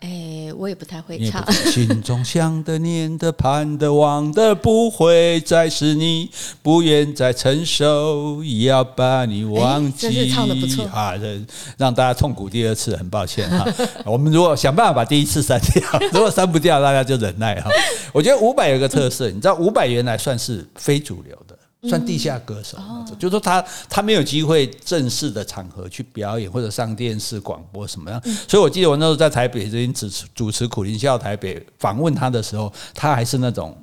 [0.02, 1.40] 哎，我也不太会唱。
[1.70, 6.28] 心中想的、念的、盼的、望的，不会再是你，
[6.60, 10.10] 不愿再承受，也要把你忘记。
[10.10, 11.16] 真是唱的不错啊！
[11.16, 11.40] 这
[11.78, 13.64] 让大家痛苦第二次，很抱歉哈。
[14.04, 17.70] 我们如果想办法把第一次删掉， 如果删不掉，大家就忍耐哈。
[18.12, 21.56] 我觉得伍佰有个特色，你知道伍佰原来算是非主流的。
[21.88, 22.79] 算地下歌手，
[23.18, 28.23] 就是说他他没有机会正式的场合去表演或者上电视广播什么样。
[28.49, 33.77] 所以我记得我那时候在台北这边主持主持苦林笑台北访问他的时候，他还是那种。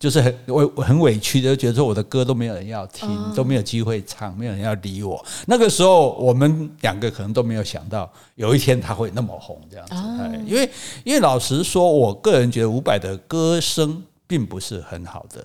[0.00, 5.20] 就是很委很委屈的，觉得说我的歌都没有人要听，都没有机会唱，没有人要理我。
[5.46, 10.44] 那个时候，我们两个可能都没有想到有一天他会那么红这样子。
[10.46, 10.70] 因为
[11.02, 15.44] 因为老实说，我个人觉得伍佰的歌声并不是很好的，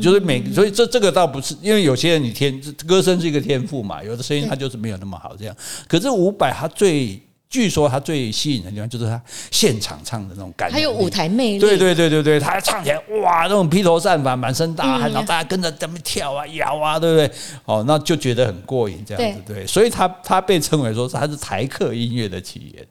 [0.00, 5.56] 就是每所以这这个倒不是，因为有些人你天歌声是一个天赋嘛，有的声音他就是没有那么好这样。
[5.86, 7.20] 可是伍佰他最。
[7.50, 9.18] 据说他最吸引人的地方就是他
[9.50, 11.58] 现场唱的那种感觉，还有舞台魅力。
[11.58, 17.30] 对对对对对，他唱起来哇，那种披头散发、满身大汗，然后大家跟着咱们跳啊、摇啊，对不对？
[17.64, 19.66] 哦，那就觉得很过瘾，这样子对。
[19.66, 22.86] 所以他他被称为说他是台客音乐的起源。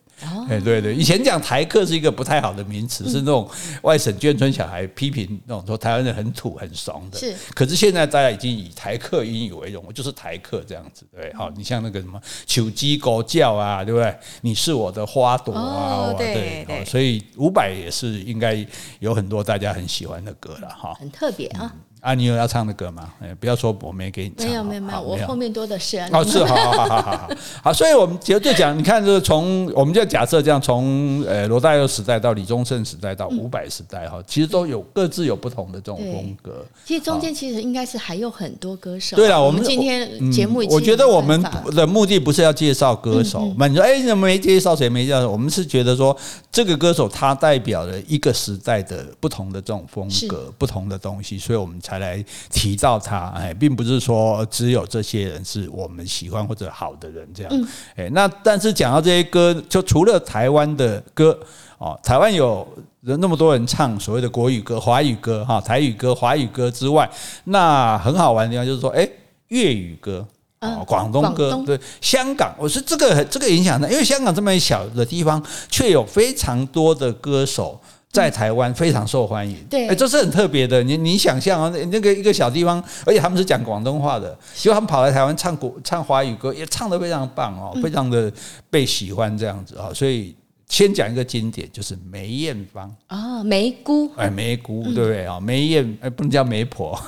[0.49, 3.47] 哎，对对，以前讲台客是一个不太好的名词，是那种
[3.83, 7.19] 外省眷村小孩批评那种说台湾人很土很怂的。
[7.19, 11.31] 是，可是现在大家已经以台客音语为荣，就是台客这样子，对。
[11.33, 14.15] 好，你像那个什么求鸡狗叫啊，对不对？
[14.41, 16.83] 你是我的花朵啊，对对。
[16.85, 18.65] 所以伍佰也是应该
[18.99, 20.93] 有很多大家很喜欢的歌了哈。
[20.95, 21.73] 很特别啊。
[22.01, 23.09] 啊，你有要唱的歌吗？
[23.19, 24.47] 哎，不要说我没给你唱。
[24.47, 25.97] 没有没有没有，我后面多的是。
[26.11, 27.29] 哦，是，好好好好好
[27.63, 27.73] 好。
[27.73, 36.65] 所以我们就就讲，你看，就是从我们就假设这样，从呃罗大佑时代到李宗盛时代到伍佰时代哈，其实都有各自有不同的这种风格。
[36.85, 39.17] 其实中间其实应该是还有很多歌手。
[39.17, 45.27] 对了，我们今天节目，我觉得我们的目的不是要介绍歌手，那你说哎，怎么没介绍谁没介绍？
[45.27, 46.15] 我们是觉得说
[46.51, 52.75] 这个歌手他代表了一个时代的不同的这种风格，不同的东西，所以我们才来提。
[52.77, 61.37] 到他哎，并不是说只有这些人是我们喜欢或者好的人这样哎，那但是讲到这些歌，就除了台湾的歌
[61.79, 62.67] 哦，台湾有
[63.01, 67.09] 那么多人唱所谓的国语歌、华语歌哈、台语歌、华语歌之外，
[67.45, 69.09] 那很好玩的地方就是说，哎，
[69.47, 70.23] 粤语歌
[70.59, 77.79] 啊、广东歌，对，香港，我是这个这个影响的，因为香港这么小的地方，却有非常多的歌手。
[78.11, 80.81] 在台湾非常受欢迎，对，哎，这是很特别的。
[80.81, 88.31] 你你想象啊，那个一个小地方，而且他们是讲广东话的，结果他们跑来台湾唱国唱华语歌，也唱得非常棒哦，非常的
[88.69, 89.91] 被喜欢这样子啊。
[89.93, 90.35] 所以
[90.67, 95.39] 先讲一个经典，就是梅艳芳啊，梅姑，哎，梅姑对不对啊？
[95.39, 96.99] 梅艳哎，不能叫媒婆，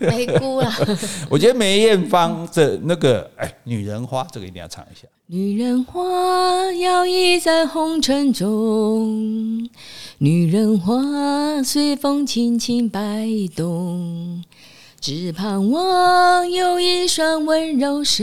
[0.00, 0.74] 梅姑啊。
[1.28, 5.06] 我觉得梅艳芳的那个哎，女人花这个一定要唱一下。
[5.26, 9.66] 女人花摇曳在红尘中。
[10.18, 14.44] 女人花随风轻轻摆动，
[15.00, 18.22] 只盼望有一双温柔手，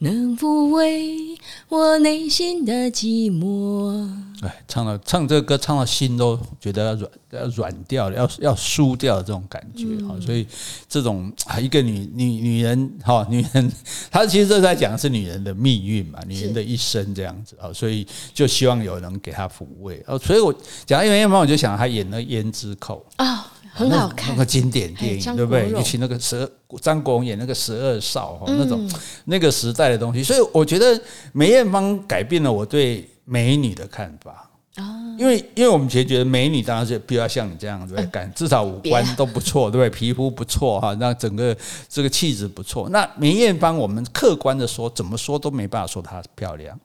[0.00, 1.38] 能抚慰
[1.70, 4.31] 我内心的寂寞。
[4.42, 10.16] 哎，唱到唱这个歌，唱到心都觉得要软要软掉了，要要输掉的这种感觉哈。
[10.20, 10.44] 所以
[10.88, 13.72] 这种啊，一个女女女人哈，女人
[14.10, 17.72] 她其实这在讲的是女人的命运嘛，女人的一生这样子啊。
[17.72, 20.18] 所以就希望有人给她抚慰哦。
[20.18, 20.52] 所以我
[20.84, 25.70] 讲到梅艳芳，我就想她演那《胭脂扣》啊，很好看，那个经典电影对不对？
[25.70, 26.50] 尤其那个十二
[26.80, 28.90] 张国荣演那个十二少哈，那种
[29.26, 30.20] 那个时代的东西。
[30.20, 31.00] 所以我觉得
[31.32, 33.08] 梅艳芳改变了我对。
[33.24, 39.90] 美女的看法啊，因为因为我们其实觉得美女当然是比较像你这样子，感至少五官都不错，对不对？
[39.90, 41.54] 皮肤不错哈，那整个
[41.90, 42.88] 这个气质不错。
[42.88, 46.78] 那梅艳芳，我们客观的说，怎么说都没办法说她漂亮，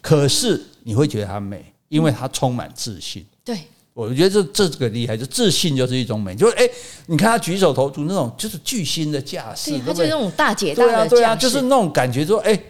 [0.00, 3.24] 可是你会觉得她美，因为她充满自信。
[3.44, 3.60] 对，
[3.94, 6.34] 我觉得这这个厉害，就自信就是一种美。
[6.34, 6.68] 就是哎，
[7.06, 12.60] 你看她举手投足那种，就是巨星的架势，她就是那种大姐大的架势，对啊，就是那种感觉，说哎。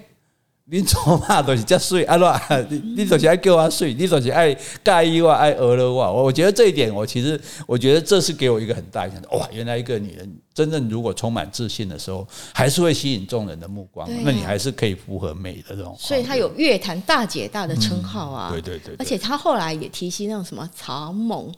[0.71, 2.17] 你做嘛都是这水啊？
[2.17, 6.13] 喏， 你你总是爱叫我水，你总是爱介意我，爱讹了我。
[6.13, 9.23] 我我觉得这一点，我其实我觉得这是给我一个很大影响。
[9.33, 14.09] 哇，原来一个女人真正如果充满自信的时候，还是会吸引众人的目光。
[14.23, 15.97] 那你还是可以符合美的这种。
[15.99, 18.51] 所以她有乐坛大姐大的称号啊。
[18.53, 18.95] 对对对。
[18.99, 21.53] 而且她后来也提起那种什么草蜢。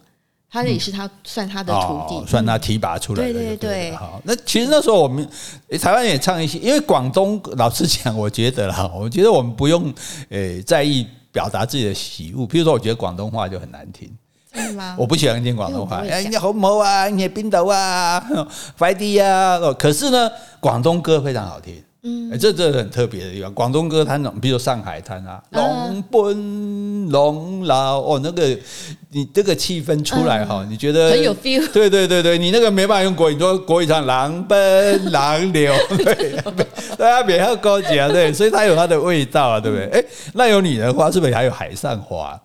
[0.53, 3.33] 他也是他算他的徒弟，算他提拔出来的。
[3.33, 3.93] 对对对。
[3.93, 5.27] 好，那其实那时候我们
[5.81, 9.93] 台湾也唱一些，因为广东老实讲，我觉得啦，我觉得我们不用
[10.29, 12.47] 诶在意表达自己的喜恶。
[12.47, 14.15] 比如说，我觉得广东话就很难听？
[14.99, 16.05] 我不喜欢听广东话。
[16.07, 18.23] 哎，你好毛啊，你冰岛啊，
[18.77, 19.59] 快递啊。
[19.79, 21.83] 可是呢，广东歌非常好听。
[22.05, 23.55] 嗯，这这是很特别的地方。
[23.55, 28.59] 广东歌，它那种，比如《上海滩》啊，龙奔龙老哦，那个
[29.11, 31.71] 你这个气氛出来哈，你觉得很有 feel。
[31.73, 36.37] 对对对对，你那个没办法用国语，说国语唱狼奔狼流， 对，
[36.99, 39.87] 大家比较高级啊，对，所以它有它的味道啊，对不对？
[39.91, 42.41] 哎，那有女人花，是不是还有海上花？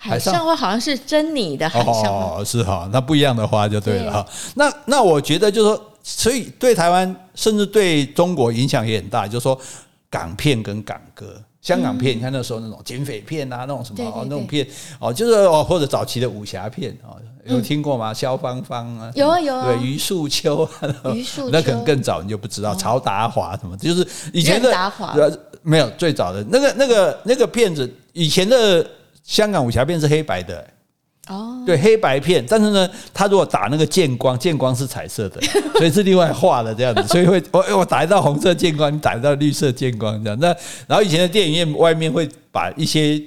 [0.00, 4.26] 海上花好像是珍妮的海上花，哦，是哈，那不一样的花就对了哈。
[4.54, 9.56] 那那我觉得就是说，所以对台湾甚至对中国影响也很大，就是说
[10.10, 11.40] 港片跟港歌。
[11.60, 14.66] 香港片，你看那时候那种警匪片啊，那种什么哦，那种片
[14.98, 18.12] 哦，就是哦，或者早期的武侠片哦，有听过吗？
[18.12, 20.68] 萧芳芳啊，有啊有啊，对，余树秋，
[21.14, 25.14] 余素秋，那可能更早你就不知道，曹达华什么，就是以前的达华，
[25.62, 28.84] 没有最早的那个那个那个片子，以前的
[29.22, 30.66] 香港武侠片是黑白的。
[31.28, 35.40] 哦，对，黑白片，但是呢，他如果打那个剑光，剑光是彩色的，
[35.74, 40.38] 所以是另外画的这样子，所以会我我打一道红色剑光，你打一道绿色剑光这样。
[40.40, 40.48] 那
[40.86, 43.22] 然后以前的电影院外面会把一些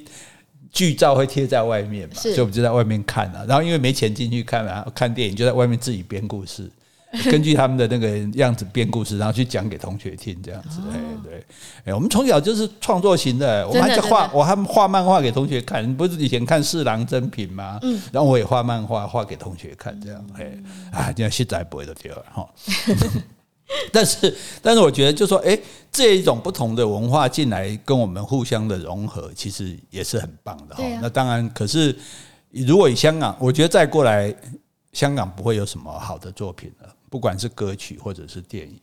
[0.72, 3.46] 剧照会贴在外面嘛，所以我们就在外面看啊。
[3.48, 6.70] 然后因为没钱进去看啊，看电影就在外面自己编故事。
[7.30, 10.80] 根据他们的那个样子编故事，然后去讲给同学听，这样子。
[10.92, 11.46] 哎，对，
[11.86, 15.96] 哎，我们从小就是创作型的，我们还在画，我还画漫画给同学看。
[15.96, 17.78] 不是以前看四郎真品吗？
[17.82, 20.26] 嗯，然后我也画漫画，画给同学看，这样。
[20.38, 20.54] 哎，
[20.92, 22.50] 啊，这样现在不会的对了哈。
[23.92, 25.58] 但是，但是我觉得，就说，哎，
[25.92, 30.84] 这一种不同的文化进来，跟我们互相的融合，其实也是很棒的哈。
[31.02, 31.96] 那当然，可是
[32.52, 34.34] 如果以香港，我觉得再过来，
[34.92, 36.90] 香港不会有什么好的作品了。
[37.12, 38.80] 不管是歌曲或者是电影，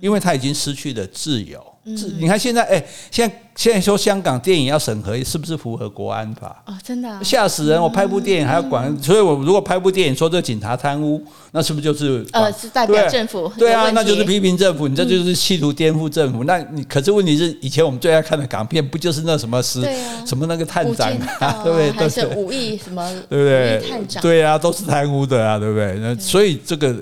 [0.00, 1.58] 因为他已经失去了自由。
[1.96, 6.62] 自你看现在，哎，现在现在说香港电影要审核，是不是符合国安法？
[6.66, 7.82] 哦，真的吓死人！
[7.82, 13.50] 我拍部电影还要管，所以我如果拍部电影说这警察贪污，那是不是就是呃是代表政府？
[13.58, 16.44] 对啊，那就是批评政府，你这就是企图颠覆政府。
[16.44, 19.80] 那你可是问题是，以前我们最爱看的港片，不就是那什么是
[20.26, 21.10] 什么那个探长
[21.40, 21.90] 啊， 对不对？
[21.92, 23.10] 还是武艺什么？
[23.30, 23.88] 对不对？
[23.88, 25.94] 探长对啊，都是贪污的啊，对不对？
[25.98, 26.94] 那所以这个。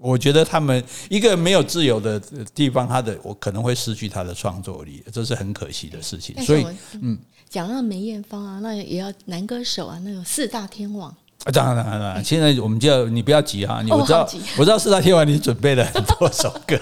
[0.00, 2.20] 我觉得他们一个没有自由的
[2.54, 6.40] 地方，他的我可能会失去他的创作力，这是很可惜的事情。
[6.44, 6.66] 所以，
[7.00, 7.18] 嗯，
[7.48, 11.10] 讲到梅艳芳啊，那也要男歌手啊，那有四大天王
[11.44, 14.28] 啊，当然当然，现在我们就要你不要急哈，你我知道
[14.58, 16.78] 我知道四大天王你准备了很多首歌，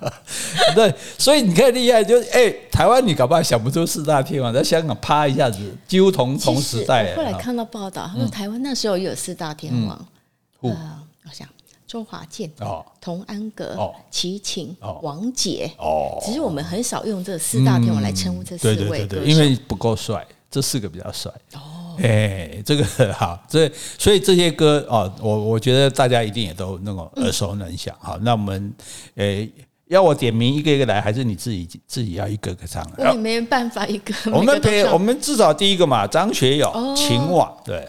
[0.74, 5.58] 对，所以你看厉害，就是哎，台湾你搞不好想不出四大天王，在香港啪一下子
[5.88, 7.14] 几乎同同时代。
[7.16, 9.96] 后来看到报道，他说台湾那时候也有四大天王，
[10.74, 11.48] 啊，我想。
[11.90, 21.32] 周华健、哦，童安格、哦，齐秦、哦，王杰，哦，其实我们很少用这四大天王来称呼这四位歌手，对对对对，因为不够帅，这四个比较帅。
[21.54, 23.68] 哦，哎，这个 好，这
[23.98, 27.92] 所以这些歌哦，我我觉得大家一定也都那种耳熟能详。
[27.98, 28.72] 好，那我们
[29.16, 29.52] 诶，
[29.88, 32.88] 要我点名一个一个来，还是你自己自己要一个个唱？
[32.98, 34.14] 我也没办法一个。
[34.30, 37.84] 我们可以，我们至少第一个嘛，张学友《情网》对。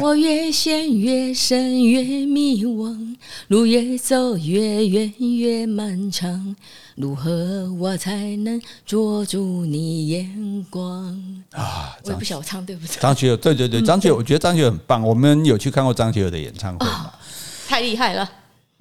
[0.00, 3.16] 我越陷越深越迷惘，
[3.48, 6.56] 路越走越远越漫长，
[6.94, 11.44] 如何我才能捉住你眼光？
[11.52, 12.96] 啊，我也不晓得我唱对不对？
[12.98, 15.02] 张学友，对对对，张学友，我觉得张学友很棒。
[15.02, 17.12] 我们有去看过张学友的演唱会吗？
[17.68, 18.30] 太厉害了。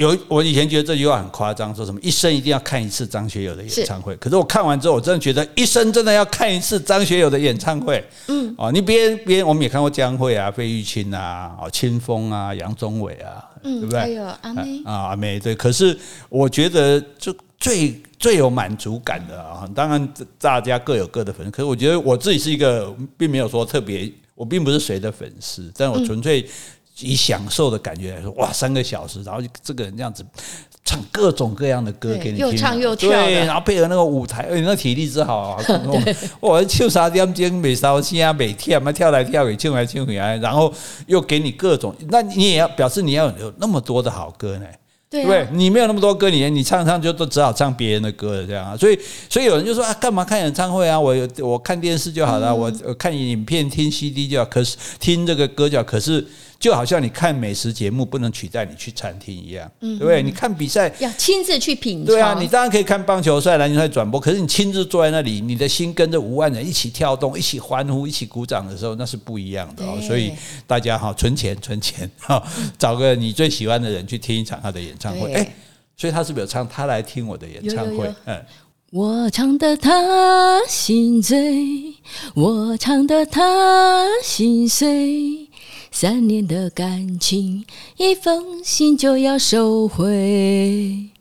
[0.03, 4.15] 有，我以前觉得这句话很夸张，说什么一生一定要看一次张学友的演唱会。
[4.17, 8.03] 可是我看完之后，我真的觉得一生真的要看一次张学友的演唱会。
[8.27, 13.99] 嗯，哦，你别别，我们也看过江蕙啊、费玉清啊、哦、清风啊、杨宗纬啊，对不对？
[13.99, 15.55] 还有阿妹啊，阿妹对。
[15.55, 15.97] 可是
[16.29, 21.51] 我觉得就最最有满足感的啊，当然大家各有各的粉丝。
[21.51, 26.45] 可是我觉得我自己是一个，并没有说特别，我并不是谁的粉丝，但我纯粹。
[26.99, 30.23] 以享受的感觉来说，哇，三个小时，然后这个人这样子
[30.85, 35.63] 唱各种各样的歌给你听，又唱又跳，对，然后配合那个舞台，而且那体力之好啊！
[36.39, 40.71] 我唱啥点钟没烧声，没跳，嘛跳来跳去，唱来唱去，然后
[41.07, 44.65] 又给你各种，那你也要表示你要有那么多的好歌呢。
[45.09, 45.47] 对不对？
[45.51, 48.75] 你没有那么多歌，你你唱唱就都只好唱别人的歌了，这样啊。
[48.75, 50.99] 所以，所以有人就说啊，干嘛看演唱会啊？
[50.99, 54.45] 我我看电视就好了，我看影片听 CD 就好。
[54.45, 55.83] 可是听这个歌就好。
[55.83, 56.27] 可是。
[56.64, 60.24] 就好像你看美食节目不能取代你去餐厅一样，对不对？
[60.24, 62.05] 你看比赛要亲自去品尝。
[62.05, 69.99] 对啊，你当然可以看棒球赛、篮球赛转播，可是你亲自坐在那里，你的心跟着五万人一起跳动、一起欢呼、一起鼓掌的时候，那是不一样的哦。
[70.07, 70.32] 所以
[70.66, 72.41] 大家哈，存钱存钱哈，
[72.80, 75.34] 找个你最喜欢的人去听一场他的演唱会。
[75.34, 75.53] 哎，
[75.97, 76.66] 所以他是不是有唱？
[76.70, 78.09] 他来听我的演唱会。
[78.24, 78.41] 嗯，
[78.91, 81.93] 我唱得他心醉，
[82.36, 85.49] 我唱得他心碎。
[85.95, 87.65] 三年的感情，
[87.97, 91.12] 一封信就要收回。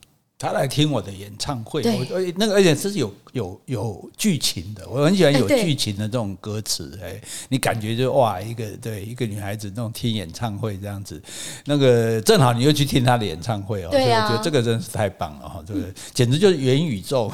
[0.43, 1.93] 他来听我的演唱会，对。
[2.11, 11.23] 我那个而且是有有有剧情的，我很喜欢有剧情的这种歌词，哎，你感觉就哇，一个对一个女孩子那种听演唱会这样子，
[11.65, 15.81] 那个正好你又去听她的演唱会哦，对啊，我觉得这个真是太棒了哈，这个
[16.13, 17.31] 简直就是元宇宙，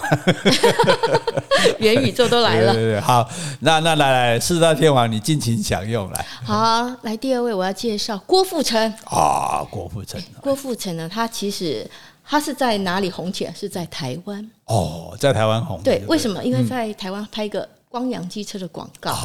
[1.80, 3.26] 元宇宙都来了，对对对，好，
[3.60, 8.92] 那那来来四大天王，你尽情享用来，好，来第二位我要介绍郭富城。
[9.06, 11.90] 啊，郭富城，郭富城呢，他其实。
[12.30, 13.54] 他是在哪里红起来？
[13.54, 14.50] 是在台湾。
[14.66, 15.80] 哦，在台湾红。
[15.82, 16.44] 对，为什么？
[16.44, 19.16] 因为在台湾拍一个光阳机车的广告、嗯、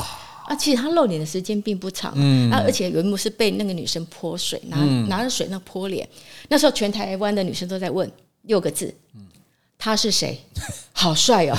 [0.45, 6.07] 啊，其实他露脸的时间并不长，嗯，啊，而且有一幕是被那个女生泼水，拿、嗯、拿着水那泼脸，
[6.47, 8.09] 那时候全台湾的女生都在问
[8.43, 9.22] 六个字，嗯、
[9.83, 10.39] 他是谁？
[10.95, 11.57] 好帅哦！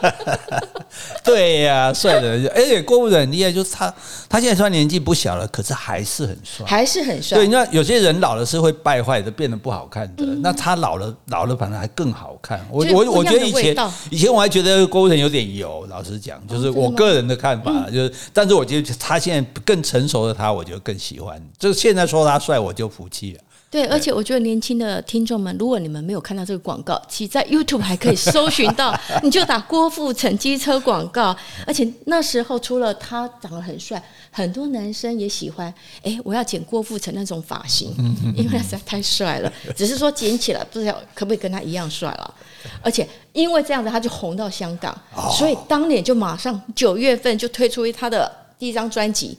[1.24, 3.94] 对呀、啊，帅的，而且郭富城很厉害，就是他，
[4.28, 7.38] 他现在虽然年纪不小了，可是还是很帅，还是很帅。
[7.38, 10.24] 对，你知道有些人老了是会败坏的，变得不好看的。
[10.26, 12.60] 嗯、那他老了，老了反而还更好看。
[12.70, 13.74] 我我我觉得以前
[14.10, 21.40] 以前我还觉得郭富城有点油，老实讲，就是我个人的看法，哦、就是，但是我觉得他现在更成熟的他，我就更喜欢。
[21.58, 23.40] 就现在说他帅，我就服气了。
[23.70, 28.92] 对，而且我觉得年轻的听众们，如果你们没有看到这个广告，其实在 YouTube 还可以搜寻到，
[29.22, 31.36] 你就打郭富城机车广告。
[31.64, 34.02] 而且那时候除了他长得很帅，
[34.32, 35.72] 很多男生也喜欢。
[36.02, 37.94] 哎，我要剪郭富城那种发型，
[38.36, 39.52] 因为他实在太帅了。
[39.76, 42.34] 只是说剪起来不知道可不可以跟他一样帅了。
[42.82, 44.92] 而且因为这样子，他就红到香港，
[45.38, 49.38] 所以当年就马上九月份就推出他的第一张专辑。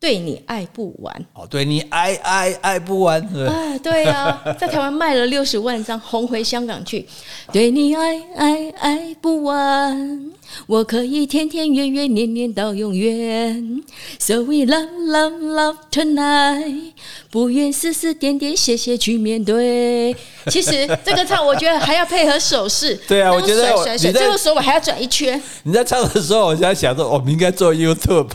[0.00, 1.26] 对你爱不完。
[1.34, 7.06] 哦，对你爱爱爱不完，啊，对啊， 在台湾卖了六十万张，红回香港去。
[7.52, 10.32] 对你爱爱爱不完，
[10.66, 13.82] 我可以天天月月年年到永远。
[14.18, 16.92] So we love love love tonight，
[17.30, 20.16] 不愿丝丝点点谢谢去面对。
[20.48, 22.98] 其实这个唱，我觉得还要配合手势。
[23.06, 25.40] 对啊，我觉得甩甩，最后手我还要转一圈。
[25.64, 28.30] 你在唱的时候，我就在想说，我们应该做 YouTube，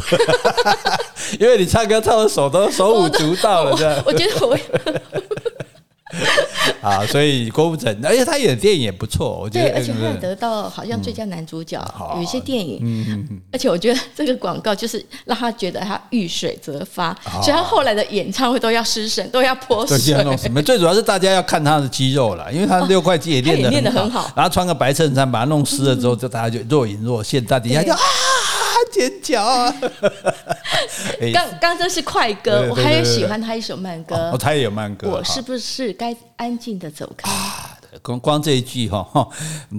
[1.39, 1.53] 因为。
[1.63, 4.03] 你唱歌唱的手都手舞足蹈了，这样。
[4.05, 4.57] 我觉得我
[6.81, 9.69] 啊，所以郭富城，而且他演的电影也不错，我觉得。
[9.69, 11.83] 对，而且他得到好像最佳男主角，
[12.15, 12.79] 有一些电影。
[12.81, 13.41] 嗯嗯。
[13.51, 19.97] 而且我觉得这个广告就是让他觉得他遇水则发，所以他后来的演唱会都要失神，都要泼水。
[19.97, 20.61] 什么？
[20.61, 24.31] 最主要是大家要看他的肌肉了，因为他六块肌也练得很好。
[24.35, 27.99] 然后穿个白衬衫，把它弄湿了之后，就大家就若隐若现，在底下就啊。
[28.91, 29.73] 尖叫啊！
[31.33, 34.15] 刚刚这是快歌，我还有喜欢他一首慢歌。
[34.31, 35.09] 哦，他也有慢歌。
[35.09, 37.29] 我是不是该安静的走开？
[38.01, 39.07] 光光这一句哈，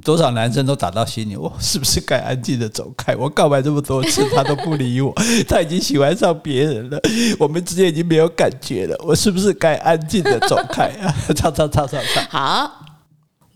[0.04, 1.36] 多少男生都打到心里。
[1.36, 3.14] 我是不是该安静的走开？
[3.16, 5.12] 我告白这么多次，他都不理我，
[5.48, 7.00] 他已经喜欢上别人了，
[7.40, 8.96] 我们之间已经没有感觉了。
[9.04, 11.12] 我是不是该安静的走开啊？
[11.34, 12.24] 唱唱唱唱唱。
[12.26, 12.86] 好，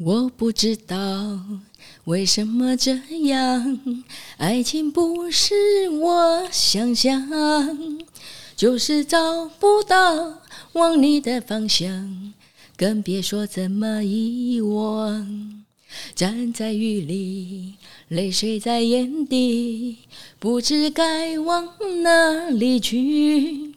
[0.00, 0.96] 我不知道。
[2.08, 2.94] 为什么这
[3.26, 3.80] 样？
[4.38, 7.28] 爱情不是我想象，
[8.56, 10.40] 就是找不到
[10.72, 12.32] 往你的方向，
[12.78, 15.62] 更别说怎么遗忘。
[16.14, 17.74] 站在雨里，
[18.08, 19.98] 泪水在眼底，
[20.38, 21.68] 不知该往
[22.02, 23.74] 哪里去，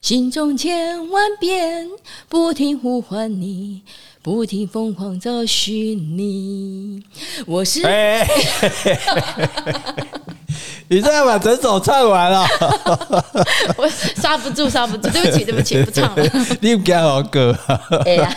[0.00, 1.88] 心中千万遍
[2.28, 3.82] 不停呼唤你。
[4.22, 7.02] 不停疯狂找寻你，
[7.46, 7.82] 我是。
[10.90, 12.46] 你这样把整首唱完了，
[13.76, 16.30] 我刹不住，刹不住，对不起，对不起，不唱了。
[16.62, 17.54] 你不要好歌，
[18.06, 18.34] 哎呀，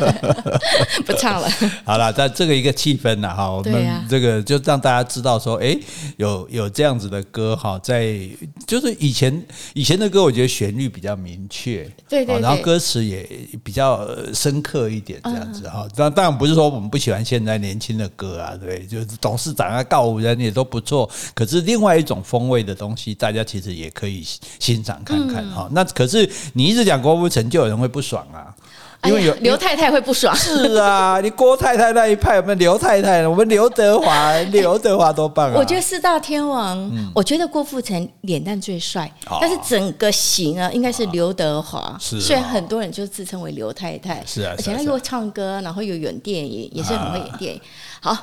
[1.05, 1.49] 不唱了。
[1.85, 5.79] 好了，在这个一个气氛呢，哈，我们这个就让大家知道说，哎，
[6.17, 8.19] 有有这样子的歌哈，在
[8.67, 9.41] 就是以前
[9.73, 13.25] 以前的歌，我觉得旋律比较明确，对对，然后歌词也
[13.63, 15.87] 比较深刻一点，这样子哈。
[15.95, 22.41] 但当然不是说我们不喜欢现在年轻的歌啊，对，就是董事长啊、告五人也都不错，可是另外一种风。
[22.41, 24.25] 风味的东西，大家其实也可以
[24.57, 25.69] 欣赏看看哈。
[25.73, 28.49] 那可是你一直讲郭富城，就有人会不爽啊，
[29.07, 30.35] 因为有刘太太会不爽。
[30.35, 35.55] 是啊，你郭太太那一派，我们刘太太，我们刘德华，刘德华多棒啊！
[35.57, 41.97] 我觉得四大天王，我觉得郭富城脸蛋最帅，但是整个型啊，应该是刘德华。
[41.99, 47.61] 是，虽然很多人就自称为刘太太，是啊，而且他又会唱歌，然后又演电影，也是很会演电影。
[48.01, 48.15] 好，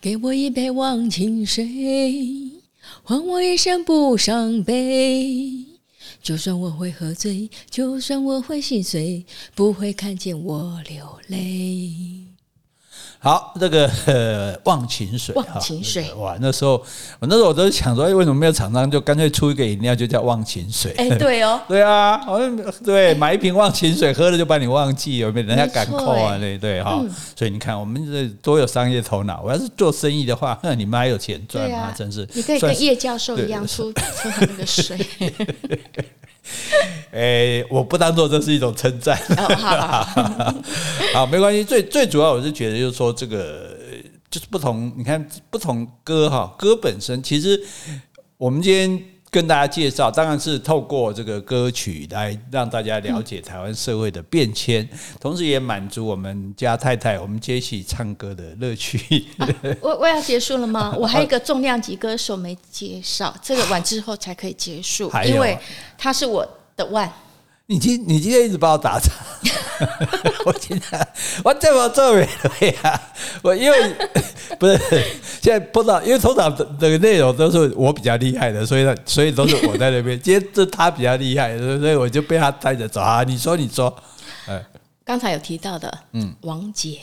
[0.00, 1.64] 给我一杯忘情水。
[3.04, 5.64] 还我一生不伤悲，
[6.26, 9.24] 就算我会喝醉，就算我会心碎，
[9.54, 12.25] 不会看见我流泪。
[13.26, 16.74] 好，这个呃 忘情水，忘情水，哇，那时候
[17.18, 20.94] 我那时候我都想说，为什么没有厂商就干脆出一个饮料就叫忘情水？
[20.96, 26.38] 哎，对哦， 对啊，好像对，买一瓶忘情水喝了就把你忘记，有没有人家敢扣啊？
[26.38, 27.04] 对对哈，
[27.34, 29.42] 所以你看我们这多有商业头脑。
[29.42, 31.92] 我要是做生意的话，那你们还有钱赚吗？
[31.98, 34.00] 真是，你可以跟叶教授一样出出
[34.30, 34.96] 他那个水。
[37.12, 39.16] 哎、欸，我不当做这是一种称赞。
[41.14, 41.64] 好，没关系。
[41.64, 43.76] 最最主要，我是觉得就是说，这个
[44.30, 44.92] 就是不同。
[44.96, 47.62] 你看，不同歌哈，歌本身其实
[48.36, 49.02] 我们今天
[49.36, 59.26] 跟大家介绍，当然是透过这个歌曲来让大家了解台湾社会的变迁，嗯、同时也满足我们家太太我们杰西唱歌的乐趣。
[59.36, 59.46] 啊、
[59.82, 60.92] 我我要结束了吗？
[60.98, 65.58] 我还有一个重量级歌手没介绍，这个完之后才可以结束，因为
[65.98, 66.48] 他是我。
[66.76, 67.10] 的万，
[67.68, 69.10] 你今你今天一直把我打岔，
[70.44, 71.08] 我今天
[71.44, 73.00] 我这么做没对呀？
[73.42, 73.94] 我因为
[74.58, 74.78] 不是
[75.42, 80.18] 现在不知道，因为通常的的内容都是我比较厉害的，所以呢，所以都是我在那边。
[80.20, 83.22] 今天是他比较厉害，所以我就被他带着走啊。
[83.22, 83.94] 你说，你说，
[84.48, 84.64] 哎，
[85.04, 86.98] 刚才有提到的，嗯，王杰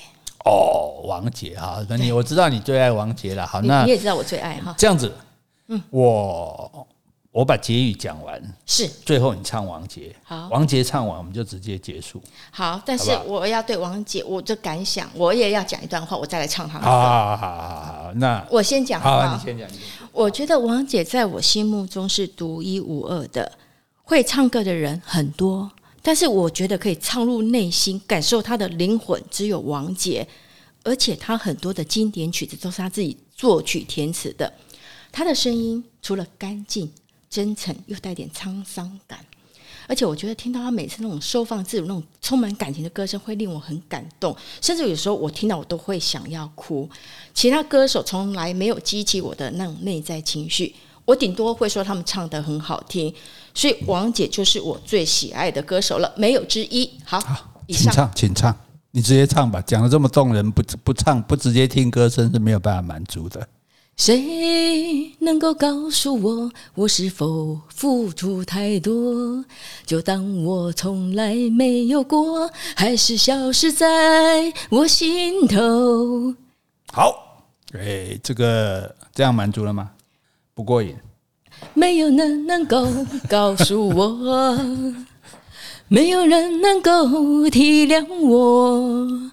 [0.46, 5.14] 哦，王杰哈，那你我知道你最爱王杰了，好，那你也知道我最爱哈，这样子，
[5.68, 6.88] 嗯，我。
[7.34, 12.22] 我把结语讲完，是最后你唱王杰，好，王杰唱完我们就直接结束。
[12.52, 16.92] 好，但是我要对王杰我的感想，我也要讲一段话，我再来唱他的歌。
[16.92, 19.68] 好好好好好，那我先讲好，好，你先讲。
[20.12, 23.52] 我觉得王杰在我心目中是独一无二的，
[24.04, 25.72] 会唱歌的人很多，
[26.04, 30.28] 但是我觉得可以唱入内心、感受他的灵魂，只有王杰。
[30.84, 34.54] 而且他很多的经典曲子都是他自己作曲填词的，
[35.12, 36.92] 他的声音除了干净。
[37.34, 39.18] 真诚又带点沧桑感，
[39.88, 46.88] 而且我觉得听到他每次那种收放自如、那种充满感情的歌声，会令我很感动，甚至有时候我听到我都会想要哭。
[47.34, 50.76] 其他歌手从来没有激起我的那种内在情绪，
[51.06, 53.12] 我顶多会说他们唱得很好听。
[53.56, 56.88] 所以王姐就是我最喜爱的歌手了，没有之一。
[57.04, 57.20] 好，
[57.66, 58.58] 以上，请唱，请唱，
[58.92, 59.60] 你直接唱吧。
[59.62, 63.48] 讲的这么动人，不不唱不直接听歌声是没有办法满足的。
[63.96, 69.46] 谁能够告诉我，我是否付出太多？
[69.86, 76.34] 就当我从来没有过，还是消失在我心头？
[76.92, 79.92] 好，哎，这个这样满足了吗？
[80.54, 80.96] 不过瘾。
[81.76, 82.86] 没有人能够
[83.30, 84.60] 告诉我，
[85.88, 89.32] 没有人能够体谅我。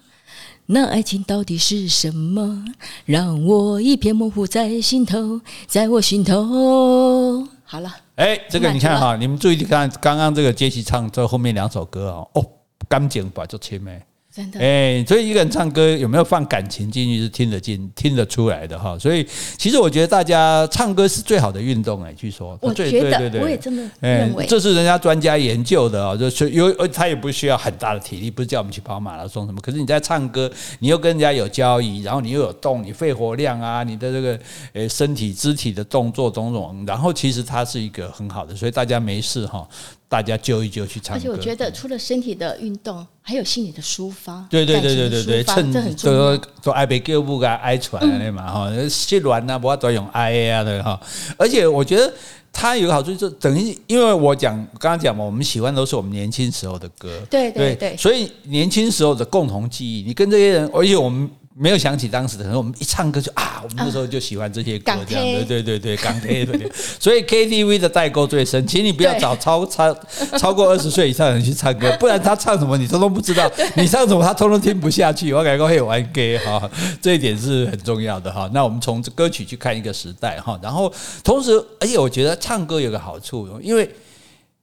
[0.73, 2.63] 那爱情到底是什么？
[3.03, 7.45] 让我一片模糊在心头，在我心头。
[7.65, 12.45] 好了，哎，这个你看哈，你们注意看刚刚这个杰西唱这后面两首歌啊，哦，
[12.87, 14.01] 干净把就切没。
[14.33, 18.97] 真的，哎，所以一个人唱歌有没有放感情进去是听得进、听得出来的哈。
[18.97, 19.27] 所以
[19.57, 22.57] 其实我觉得大家唱歌是最好的运动哎，据说。
[22.61, 24.45] 我觉得，我也这么认为。
[24.45, 29.59] 这是人家专家研究的啊，就是有他也不需要很大的体力，不是叫我们去跑马拉松什么。
[29.59, 34.39] 可是你在唱歌，你又跟人家有交易，然后你又有动，你肺活量啊，你的这个
[34.73, 39.67] 呃身体肢体的动作种种，然后其实它是一个很好的，所以大家没事哈。
[40.11, 44.45] 大家揪一揪去唱歌，而且我觉得除了身体的运动，还有心理的抒发。
[44.49, 46.37] 对对对对对对，趁这很重要。
[46.61, 50.99] 都爱被叫不该爱传的嘛哈，失恋啊，不要专用爱啊的哈。
[51.37, 52.13] 而且我觉得
[52.51, 61.29] 它有个好处，就等于因为我讲刚刚讲嘛，我们喜欢都是我们年轻时候的歌，对对对，所以年轻时候的共同记忆，你跟这些人，而且我们。
[61.61, 66.57] 没有想起当时的，可能我们一唱歌就啊，我们那时候就喜欢这些歌，这样的，对对对，港台的，
[66.99, 69.95] 所以 KTV 的代沟最深，请你不要找超超
[70.39, 75.31] 超过二十岁以上的人去唱歌， 不然他唱什么你通通不知道，你唱什么他通通听不下去。
[75.31, 76.67] 我感觉会玩 gay 哈，
[76.99, 78.49] 这一点是很重要的哈。
[78.51, 80.91] 那我们从歌曲去看一个时代哈，然后
[81.23, 83.87] 同时，而且我觉得唱歌有个好处，因为。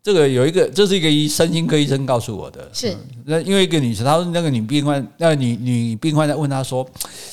[0.09, 2.67] 这个有一个，这是一个医身心科医生告诉我的。
[2.73, 2.97] 是，
[3.27, 6.89] 那因为一个女生，她说那个女病患，那个女女病患在问她说：“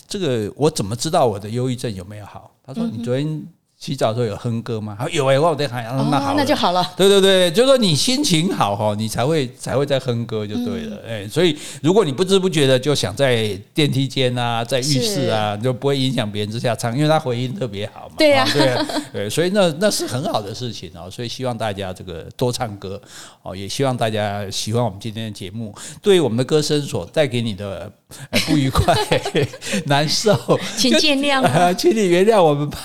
[0.10, 3.48] 这个我怎么知道我的忧郁症有没有好？”她说：“你昨天。”
[3.86, 4.98] 洗澡的时候有哼歌吗？
[5.12, 6.92] 有哎，我在喊，那好，那就好了。
[6.98, 10.98] 对对对，就是说你心情好哈，你才会才会在哼歌就对了。
[11.08, 18.16] 哎，所以如果你不知不觉的就想在电梯间啊，在浴室啊，就不会影响别人之下唱，因为它回音特别好嘛。
[18.18, 18.76] 对呀，对
[19.14, 21.08] 对，所以那那是很好的事情哦。
[21.08, 23.00] 所以希望大家这个多唱歌
[23.44, 25.72] 哦，也希望大家喜欢我们今天的节目，
[26.02, 27.92] 对于我们的歌声所带给你的
[28.48, 28.96] 不愉快、
[29.86, 30.38] 难受，
[30.78, 32.80] 请见谅啊， 请你原谅我们吧。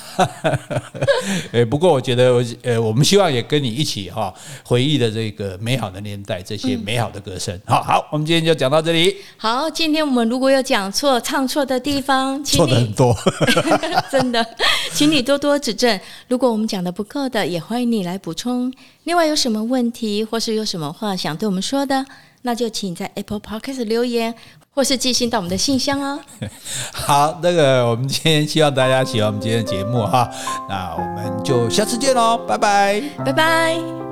[1.52, 4.32] 哎，不过我觉得，呃，我们希望也跟你一起哈，
[4.64, 7.58] 回忆的这个美好的年代，这些美好的歌声。
[7.66, 9.16] 好好，我们今天就讲到这里。
[9.36, 13.16] 好，今天我们如果有讲错、唱错的地方，错的很多，
[14.10, 14.44] 真的，
[14.92, 15.98] 请你多多指正。
[16.28, 18.72] 如果我们讲的不够的，也欢迎你来补充。
[19.04, 22.04] 另外，有什么问题，或是有什么话想对我们说的，
[22.42, 24.34] 那就请在 Apple Podcast 留言，
[24.74, 26.20] 或是寄信到我们的信箱哦。
[26.92, 30.30] 好，那个我们今天希望大家喜欢我们今天的节目哈，
[30.68, 34.09] 那我们就下次见喽，拜拜，拜拜。